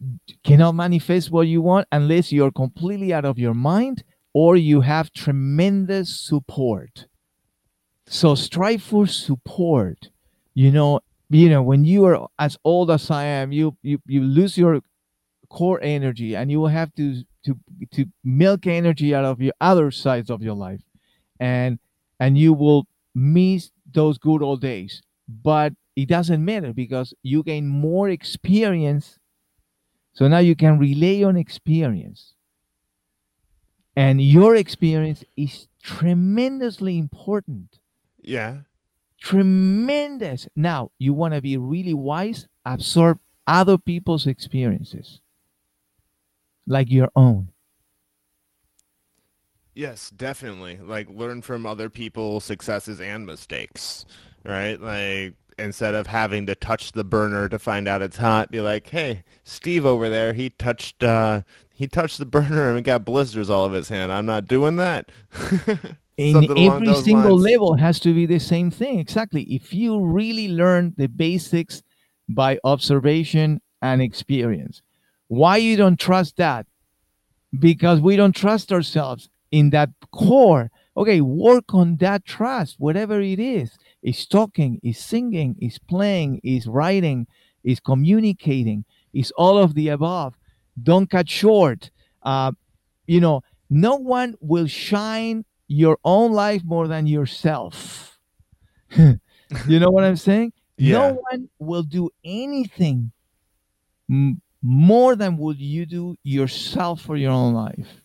[0.44, 5.12] cannot manifest what you want unless you're completely out of your mind or you have
[5.14, 7.08] tremendous support.
[8.08, 10.10] So strive for support.
[10.54, 14.24] You know, you know when you are as old as I am, you you you
[14.24, 14.82] lose your
[15.50, 17.58] core energy and you will have to to
[17.92, 20.82] to milk energy out of your other sides of your life.
[21.40, 21.80] And
[22.20, 25.02] and you will miss those good old days.
[25.28, 29.20] But it doesn't matter because you gain more experience.
[30.14, 32.36] So now you can relay on experience.
[33.96, 37.80] And your experience is tremendously important.
[38.22, 38.62] Yeah.
[39.22, 40.48] tremendous.
[40.56, 42.48] Now you want to be really wise?
[42.66, 45.22] Absorb other people's experiences
[46.70, 47.50] like your own
[49.80, 50.78] Yes, definitely.
[50.78, 54.06] Like learn from other people's successes and mistakes,
[54.44, 54.78] right?
[54.78, 58.90] Like instead of having to touch the burner to find out it's hot, be like,
[58.90, 61.44] "Hey, Steve over there, he touched uh
[61.74, 64.12] he touched the burner and got blisters all of his hand.
[64.12, 65.12] I'm not doing that."
[66.18, 67.44] in every single lines.
[67.46, 71.82] level has to be the same thing exactly if you really learn the basics
[72.28, 74.82] by observation and experience
[75.30, 76.68] why you don't trust that?
[77.58, 80.70] Because we don't trust ourselves in that core.
[80.98, 83.78] Okay work on that trust whatever it is.
[84.04, 87.28] Is talking is singing is playing is writing
[87.64, 88.86] is communicating.
[89.14, 90.36] Is all of the above.
[90.84, 91.92] Don't cut short.
[92.24, 92.52] Uh,
[93.08, 98.20] you know no one will shine your own life more than yourself.
[99.68, 100.54] You know what i'm saying?
[100.78, 100.94] Yeah.
[101.00, 103.12] no one will do anything
[104.62, 108.02] more than would you do yourself for your own life.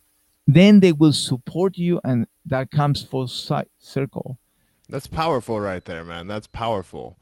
[0.46, 4.38] Then they will support you and that comes full ci- circle.
[4.88, 6.26] That's powerful right there, man.
[6.26, 7.18] That's powerful.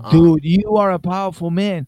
[0.00, 1.86] Um, dude you are a powerful man.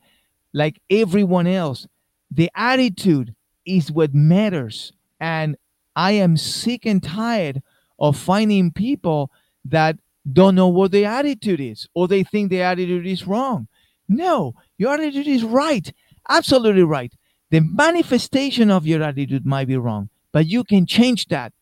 [0.53, 1.87] Like everyone else
[2.31, 3.35] the attitude
[3.65, 4.93] is what matters.
[5.21, 5.57] And
[5.97, 7.63] i am sick and tired
[7.99, 9.31] of finding people
[9.65, 9.97] that
[10.31, 13.69] don't know what the attitude is or they think the attitude is wrong.
[14.07, 15.93] No your attitude is right
[16.29, 17.13] absolutely right.
[17.51, 21.53] The manifestation of your attitude might be wrong but you can change that.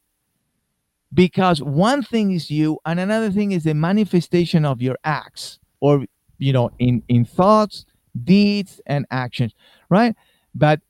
[1.14, 6.06] Because one thing is you and another thing is the manifestation of your acts or
[6.38, 7.84] you know in in thoughts
[8.24, 9.52] deeds and actions
[9.90, 10.16] right?
[10.54, 10.80] But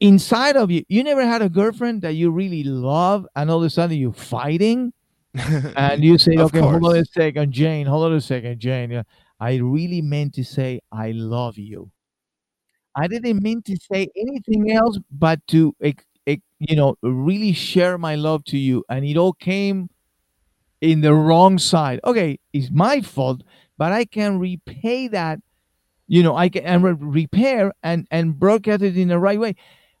[0.00, 3.64] inside of you you never had a girlfriend that you really love and all of
[3.64, 4.92] a sudden you're fighting?
[5.76, 9.04] And you say okay hold on a second jane hold on a second jane.
[9.40, 11.90] I really meant to say i love you
[12.98, 15.74] i didn't mean to say anything else but to
[16.60, 19.88] you know really share my love to you and it all came
[20.80, 22.00] in the wrong side.
[22.04, 23.42] Okay it's my fault
[23.78, 25.40] but i can repay that
[26.08, 26.94] you know i can and re-
[27.24, 29.56] repair and and broadcast it in the right way.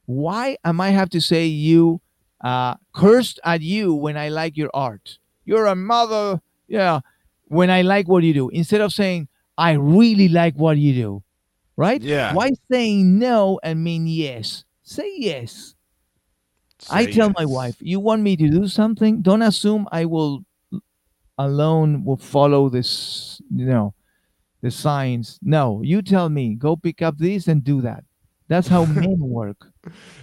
[0.06, 2.00] Why am i have to say you
[2.44, 5.18] uh cursed at you when i like your art?
[5.44, 7.00] You're a mother yeah
[7.46, 8.48] when i like what you do.
[8.50, 9.28] Instead of saying
[9.58, 11.22] i really like what you do
[11.78, 12.34] right Yeah.
[12.34, 15.76] why saying no and mean yes say yes
[16.90, 19.20] I Say tell my wife, you want me to do something?
[19.22, 20.44] Don't assume I will
[21.38, 23.94] alone will follow this, you know,
[24.62, 25.38] the signs.
[25.42, 28.04] No, you tell me, go pick up this and do that.
[28.48, 29.72] That's how men work.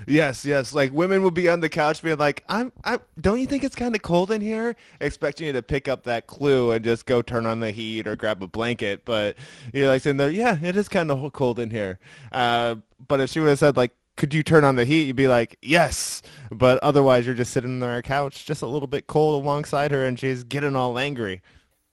[0.07, 0.73] Yes, yes.
[0.73, 3.75] Like women will be on the couch being like, "I'm, I don't you think it's
[3.75, 7.21] kind of cold in here?" Expecting you to pick up that clue and just go
[7.21, 9.35] turn on the heat or grab a blanket, but
[9.73, 11.99] you're like saying, "Yeah, it is kind of cold in here."
[12.31, 12.75] Uh,
[13.07, 15.27] but if she would have said like, "Could you turn on the heat?" You'd be
[15.27, 19.43] like, "Yes," but otherwise you're just sitting on our couch, just a little bit cold
[19.43, 21.41] alongside her, and she's getting all angry.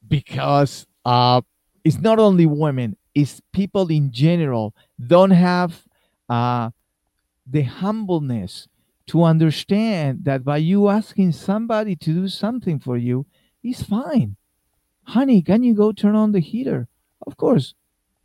[0.09, 1.41] Because uh,
[1.85, 4.75] it's not only women; it's people in general
[5.07, 5.83] don't have
[6.29, 6.71] uh,
[7.47, 8.69] the humbleness
[9.07, 13.27] to understand that by you asking somebody to do something for you
[13.63, 14.37] is fine.
[15.05, 16.89] Honey, can you go turn on the heater?
[17.27, 17.75] Of course.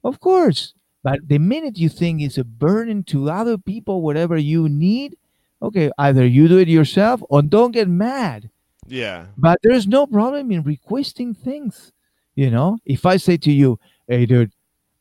[0.03, 0.73] Of course.
[1.03, 5.17] But the minute you think it's a burden to other people, whatever you need,
[5.61, 8.49] okay, either you do it yourself or don't get mad.
[8.87, 9.27] Yeah.
[9.37, 11.91] But there's no problem in requesting things.
[12.35, 14.51] You know, if I say to you, hey, dude,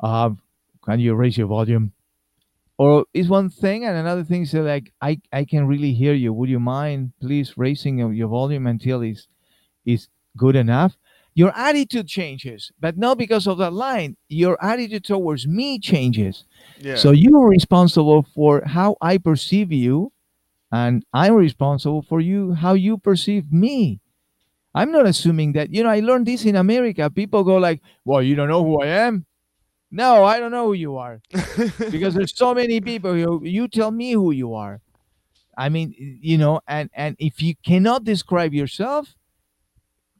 [0.00, 0.30] uh,
[0.84, 1.92] can you raise your volume?
[2.78, 6.32] Or is one thing and another thing is like i i can really hear you.
[6.32, 9.28] Would you mind please raising your volume until it's
[9.84, 10.96] is good enough?
[11.34, 14.16] Your attitude changes but not because of that line.
[14.28, 16.44] Your attitude towards me changes.
[16.78, 16.96] Yeah.
[16.96, 20.12] so you are responsible for how i perceive you
[20.72, 24.00] and i'm responsible for you how you perceive me.
[24.74, 27.08] I'm not assuming that you know i learned this in america.
[27.10, 29.25] People go like well you don't know who i am
[29.96, 31.20] no i don't know who you are.
[31.90, 34.80] Because there's so many people who you tell me who you are.
[35.56, 39.14] I mean you know and and if you cannot describe yourself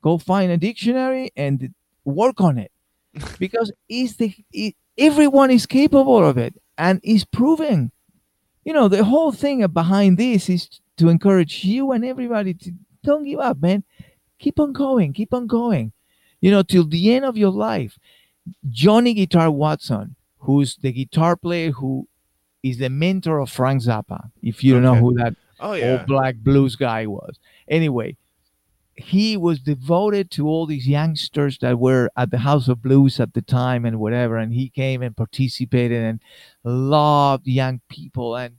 [0.03, 1.75] go find a dictionary and
[2.05, 2.73] work on it.
[3.39, 7.93] Because it's the it, everyone is capable of it and is proven.
[8.65, 10.69] You know the whole thing behind this is
[10.99, 12.73] to encourage you and everybody to
[13.05, 13.85] don't give up man.
[14.39, 15.93] Keep on going keep on going.
[16.41, 17.99] You know till the end of your life
[18.71, 22.07] johnny guitar watson who's the guitar player who
[22.63, 24.31] is the mentor of Frank Zappa.
[24.43, 25.93] If you don't know who that oh yeah.
[25.93, 27.39] old black blues guy was.
[27.69, 28.17] Anyway,
[28.95, 33.35] he was devoted to all these youngsters that were at the House of Blues at
[33.35, 34.37] the time and whatever.
[34.37, 36.21] And he came and participated and
[36.65, 38.37] loved young people.
[38.37, 38.57] And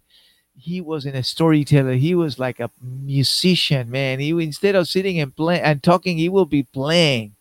[0.55, 1.93] he was in a storyteller.
[1.93, 4.19] He was like a musician, man.
[4.19, 7.35] He instead of sitting and playing and talking, he will be playing.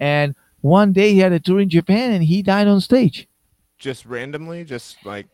[0.00, 3.28] And one day he had a tour in Japan and he died on stage.
[3.78, 5.26] Just randomly, just like.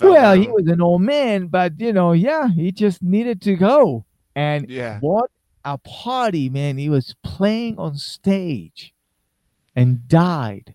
[0.00, 4.04] Well, he was an old man, but you know, yeah, he just needed to go.
[4.34, 5.00] And Yeah.
[5.00, 5.30] what
[5.64, 6.78] a party, man.
[6.78, 8.94] He was playing on stage
[9.74, 10.74] and died.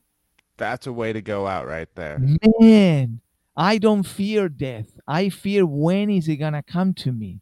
[0.57, 2.19] That's a way to go out right there.
[2.59, 3.21] Man,
[3.55, 4.99] I don't fear death.
[5.07, 7.41] I fear when is it gonna come to me.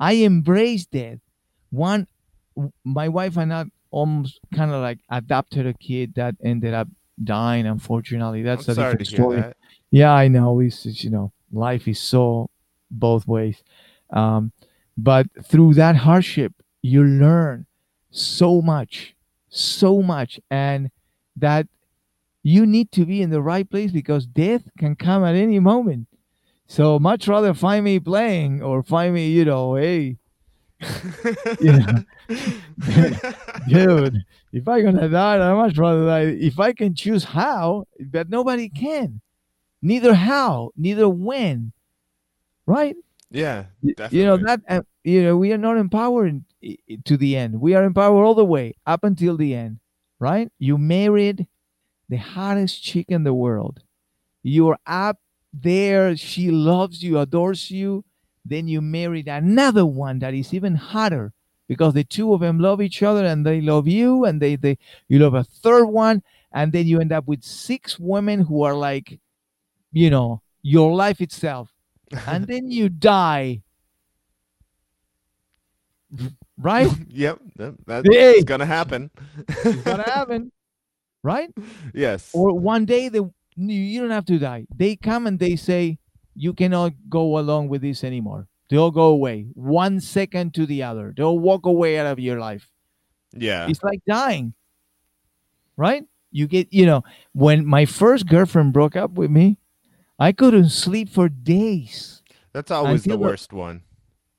[0.00, 1.20] I embrace death.
[1.70, 2.06] One,
[2.84, 6.88] my wife and I almost kind of like adopted a kid that ended up
[7.22, 7.66] dying.
[7.66, 9.40] Unfortunately, that's I'm a different story.
[9.40, 9.56] that.
[9.90, 10.60] Yeah, I know.
[10.60, 12.50] It's it's, you know, life is so
[12.90, 13.62] both ways.
[14.10, 14.52] Um,
[14.96, 17.66] but through that hardship, you learn
[18.10, 19.14] so much,
[19.48, 20.90] so much, and
[21.36, 21.66] that
[22.42, 26.06] you need to be in the right place because death can come at any moment.
[26.68, 30.18] So much rather find me playing or find me, you know, hey,
[31.60, 32.04] you know,
[33.68, 36.36] dude, if I'm gonna die, I much rather die.
[36.38, 39.20] If I can choose how, but nobody can.
[39.80, 41.72] Neither how, neither when.
[42.66, 42.96] Right?
[43.30, 44.18] yeah, definitely.
[44.18, 44.60] You know that.
[44.68, 46.44] Uh, you know we are not empowered
[47.04, 47.60] to the end.
[47.60, 49.78] We are empowered all the way up until the end.
[50.18, 50.50] Right?
[50.58, 51.46] You married
[52.08, 53.82] the hottest chick in the world.
[54.42, 55.18] You're up
[55.52, 56.16] there.
[56.16, 58.04] She loves you, adores you.
[58.48, 61.32] Then you married another one that is even hotter
[61.68, 64.78] because the two of them love each other and they love you and they, they
[65.08, 66.22] you love a third one
[66.52, 69.18] and then you end up with six women who are like
[69.92, 71.72] you know your life itself
[72.26, 73.62] and then you die
[76.58, 78.32] right yep, that, Hey.
[78.34, 79.10] that's gonna happen.
[79.48, 80.52] it's gonna happen
[81.22, 81.50] right
[81.94, 82.30] yes.
[82.32, 83.20] or one day they
[83.56, 85.98] you don't have to die they come and they say
[86.36, 88.46] you cannot go along with this anymore.
[88.68, 91.14] They'll go away one second to the other.
[91.16, 92.68] They'll walk away out of your life.
[93.32, 93.66] Yeah.
[93.68, 94.54] it's like dying
[95.76, 96.04] right?
[96.32, 99.58] You get you know when my first girlfriend broke up with me
[100.18, 102.22] i couldn't sleep for days
[102.52, 103.82] That's always the until the- worst one.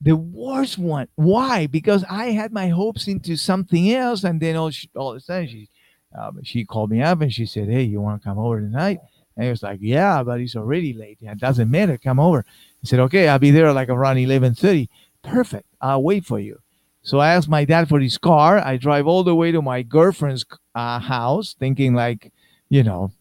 [0.01, 1.07] the worst one.
[1.15, 1.67] Why?
[1.67, 5.19] Because i had my hopes into something else and then all, she, all of a
[5.19, 5.69] sudden she
[6.17, 8.99] um, she called me up and she said hey you want to come over tonight
[9.37, 12.85] and I was like yeah but it's already late it doesn't matter come over i
[12.85, 14.89] said okay i'll be there like around 11.30
[15.23, 16.59] perfect i'll wait for you
[17.03, 19.81] so i asked my dad for his car i drive all the way to my
[19.83, 22.31] girlfriend's uh, house thinking like
[22.69, 23.11] you know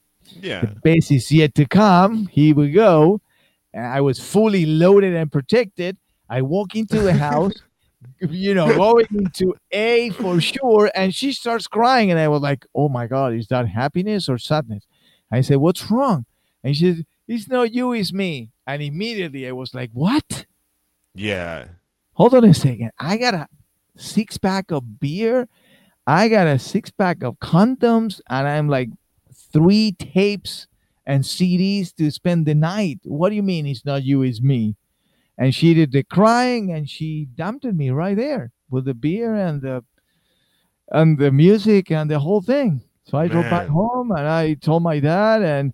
[0.41, 0.63] Yeah.
[0.63, 2.27] the best is yet to come.
[2.27, 3.21] Here we go.
[3.73, 5.97] and I was fully loaded and protected.
[6.29, 7.55] I walk into the house,
[8.21, 12.67] you know, going into A for sure, and she starts crying, and I was like,
[12.75, 14.85] "Oh my god, is that happiness or sadness?"
[15.31, 16.27] I said, "What's wrong?"
[16.63, 20.47] And she said, "It's not you, it's me." And immediately I was like, "What?"
[21.15, 21.69] Yeah.
[22.15, 22.93] Hold on a second.
[22.99, 23.49] I got a
[23.97, 25.49] six pack of beer.
[26.07, 28.91] I got a six pack of condoms, and I'm like
[29.53, 30.67] three tapes
[31.07, 33.01] and CDs to spend the night.
[33.05, 34.77] What do you mean it's not you, it's me?
[35.39, 39.63] And she did the crying and she dumped me right there with the beer and
[39.63, 39.85] the
[40.89, 42.81] and the music and the whole thing.
[43.07, 45.73] So I drove back home and I told my dad and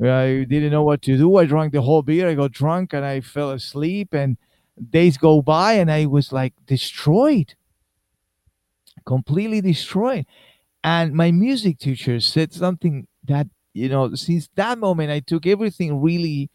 [0.00, 1.36] I didn't know what to do.
[1.36, 2.28] I drank the whole beer.
[2.28, 4.36] I got drunk and I fell asleep and
[4.90, 7.54] days go by and I was like destroyed.
[9.06, 10.26] Completely destroyed.
[10.84, 16.02] And my music teacher said something that, you know, since that moment I took everything
[16.02, 16.50] really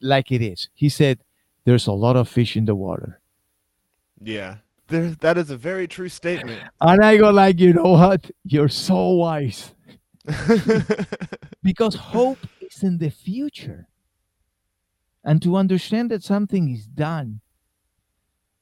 [0.00, 0.68] like it is.
[0.72, 1.18] He said,
[1.64, 3.20] There's a lot of fish in the water.
[4.22, 4.58] Yeah.
[4.92, 6.62] There, that is a very true statement.
[6.80, 8.30] And I go like, you know what?
[8.44, 9.72] You're so wise.
[11.62, 13.88] Because hope is in the future.
[15.24, 17.40] And to understand that something is done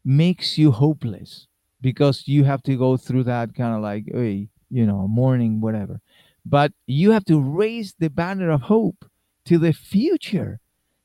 [0.04, 1.48] makes you hopeless
[1.80, 6.00] because you have to go through that kind of like, hey, you know, mourning, whatever.
[6.46, 9.04] But you have to raise the banner of hope
[9.46, 10.60] to the future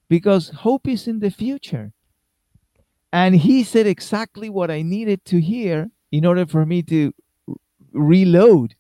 [0.08, 1.94] because hope is in the future.
[3.16, 7.14] And he said exactly what I needed to hear in order for me to
[7.94, 8.76] reload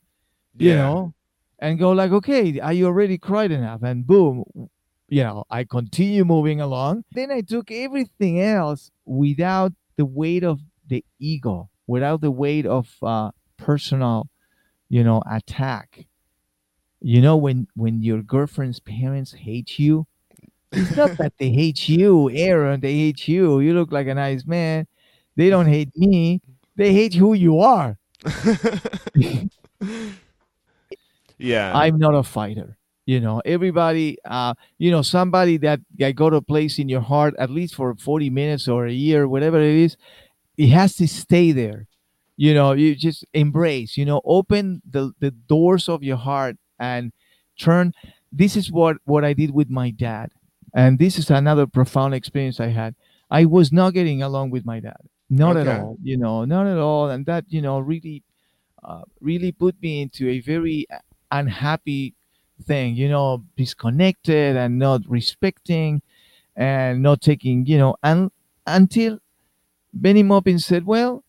[0.58, 0.76] you Yeah.
[0.76, 1.14] know,
[1.60, 4.44] and go like, okay, I already cried enough, and boom,
[5.10, 7.04] you know, I continue moving along.
[7.12, 12.96] Then I took everything else without the weight of the ego, without the weight of
[13.02, 14.30] uh, personal,
[14.90, 16.08] you know, attack.
[17.02, 20.08] You know, when when your girlfriend's parents hate you,
[20.72, 22.80] it's not that they hate you, Aaron.
[22.80, 23.60] They hate you.
[23.60, 24.88] You look like a nice man.
[25.36, 26.42] They don't hate me.
[26.76, 27.98] They hate who you are.
[31.38, 31.78] yeah.
[31.78, 32.78] I'm not a fighter.
[33.06, 37.36] You know, everybody, uh, you know, somebody that I got a place in your heart
[37.38, 39.96] at least for 40 minutes or a year, whatever it is,
[40.58, 41.86] it has to stay there.
[42.36, 47.14] You know, you just embrace, you know, open the, the doors of your heart and
[47.60, 47.94] turn.
[48.32, 50.32] This is what, what I did with my dad.
[50.76, 52.96] And this is another profound experience I had.
[53.32, 55.02] I was not getting along with my dad.
[55.30, 55.70] Not Okay.
[55.72, 57.10] at all, you know, not at all.
[57.10, 58.24] And that, you know, really,
[58.84, 60.86] uh, really put me into a very
[61.32, 62.14] unhappy
[62.64, 66.02] thing, you know, disconnected and not respecting
[66.56, 68.32] and not taking, you know, and
[68.68, 69.20] until
[69.94, 71.24] Bennie Maupin said, well,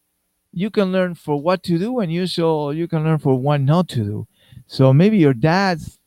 [0.53, 3.61] you can learn for what to do and you so you can learn for what
[3.61, 4.26] not to do.
[4.66, 5.99] So maybe your dad's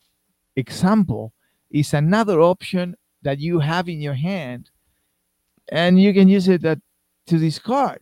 [0.55, 1.33] example
[1.71, 4.69] is another option that you have in your hand
[5.71, 6.79] and you can use it that
[7.27, 7.99] to discard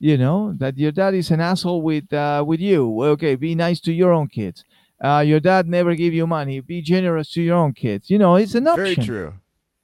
[0.00, 3.02] you know that your dad is an asshole with uh, with you.
[3.04, 4.64] Okay be nice to your own kids.
[5.02, 6.60] Uh, your dad never give you money.
[6.60, 8.10] Be generous to your own kids.
[8.10, 8.84] You know it's an option.
[8.84, 9.34] very true.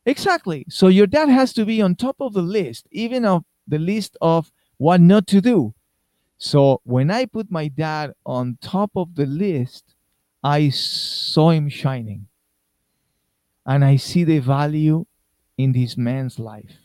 [0.07, 0.65] exactly.
[0.69, 4.17] So your dad has to be on top of the list even of the list
[4.21, 5.75] of what not to do.
[6.39, 9.95] So when i put my dad on top of the list
[10.45, 12.27] i saw him shining
[13.67, 15.05] and i see the value
[15.59, 16.79] in this man's life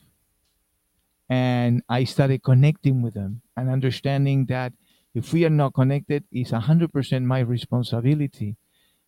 [1.32, 4.74] and I started connecting with them and understanding that
[5.16, 8.58] if we are not connected, it's 100% my responsibility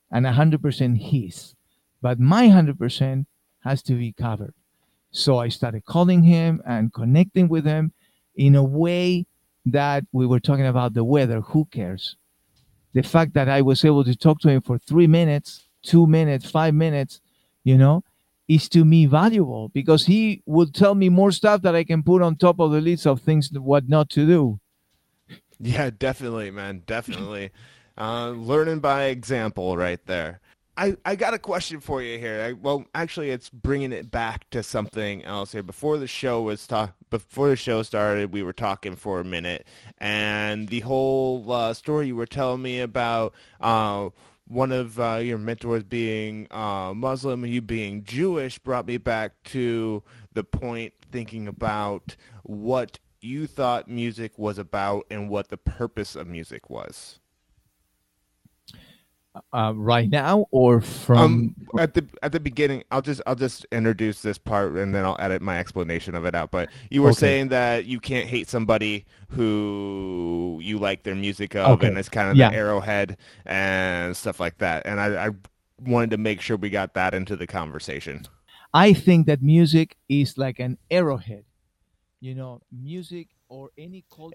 [0.09, 1.53] and 100% his.
[2.01, 3.25] But my 100%
[3.65, 4.53] has to be covered.
[5.11, 7.91] So I started calling him and connecting with him
[8.37, 9.25] in a way
[9.65, 11.41] that we were talking about the weather.
[11.41, 12.15] Who cares?
[12.93, 16.49] The fact that I was able to talk to him for three minutes, two minutes,
[16.49, 17.19] five minutes,
[17.63, 18.03] you know,
[18.47, 22.21] is to me valuable because he would tell me more stuff that I can put
[22.21, 24.59] on top of the list of things what not to do.
[25.59, 26.83] Yeah, definitely, man.
[26.85, 27.51] Definitely.
[27.97, 30.41] Uh, learning by example right there.
[30.75, 32.41] I, I got a question for you here.
[32.41, 35.61] I, well, actually, it's bringing it back to something else here.
[35.61, 39.67] Before the show was talk, before the show started, we were talking for a minute,
[39.99, 44.09] and the whole uh, story you were telling me about uh,
[44.47, 49.31] one of uh, your mentors being uh, Muslim and you being Jewish brought me back
[49.45, 50.03] to
[50.33, 56.27] the point thinking about what you thought music was about and what the purpose of
[56.27, 57.19] music was.
[59.51, 63.65] Uh, right now or from um at the at the beginning i'll just i'll just
[63.71, 67.09] introduce this part and then i'll edit my explanation of it out but you were
[67.09, 67.17] Okay.
[67.19, 71.87] saying that you can't hate somebody who you like their music of Okay.
[71.87, 72.51] and it's kind of Yeah.
[72.51, 75.29] the arrowhead and stuff like that and i i
[75.79, 78.27] wanted to make sure we got that into the conversation
[78.75, 81.43] I think that music is like an arrowhead.
[82.21, 83.42] You know, music or any culture.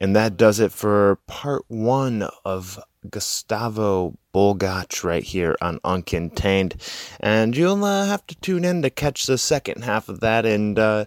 [0.00, 2.78] And that does it for part one of
[3.08, 6.74] Gustavo Bulgach right here on Uncontained.
[7.20, 10.78] And you'll uh, have to tune in to catch the second half of that and
[10.78, 11.04] uh,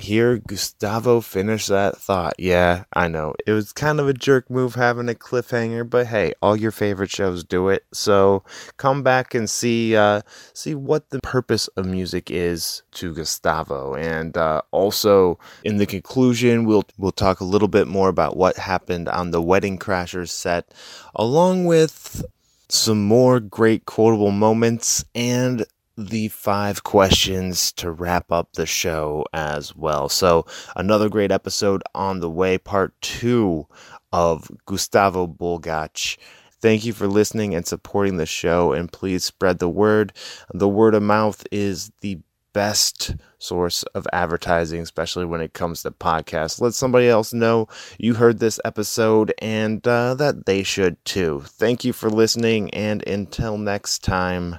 [0.00, 2.34] hear Gustavo finish that thought.
[2.38, 3.34] Yeah, I know.
[3.46, 7.10] It was kind of a jerk move having a cliffhanger, but hey, all your favorite
[7.10, 7.84] shows do it.
[7.92, 8.42] So
[8.76, 10.22] come back and see uh,
[10.52, 13.94] see what the purpose of music is to Gustavo.
[13.94, 18.56] And uh, also in the conclusion, we'll we'll talk a little bit more about what
[18.56, 20.72] happened on the Wedding Crashers set,
[21.14, 22.24] along with
[22.68, 25.64] some more great quotable moments and
[26.08, 30.08] the five questions to wrap up the show as well.
[30.08, 30.46] So,
[30.76, 33.66] another great episode on the way, part two
[34.12, 36.16] of Gustavo Bulgach.
[36.60, 40.12] Thank you for listening and supporting the show, and please spread the word.
[40.52, 42.18] The word of mouth is the
[42.52, 46.60] best source of advertising, especially when it comes to podcasts.
[46.60, 47.68] Let somebody else know
[47.98, 51.42] you heard this episode and uh, that they should too.
[51.46, 54.58] Thank you for listening, and until next time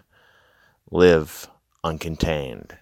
[0.91, 1.47] live
[1.85, 2.77] uncontained.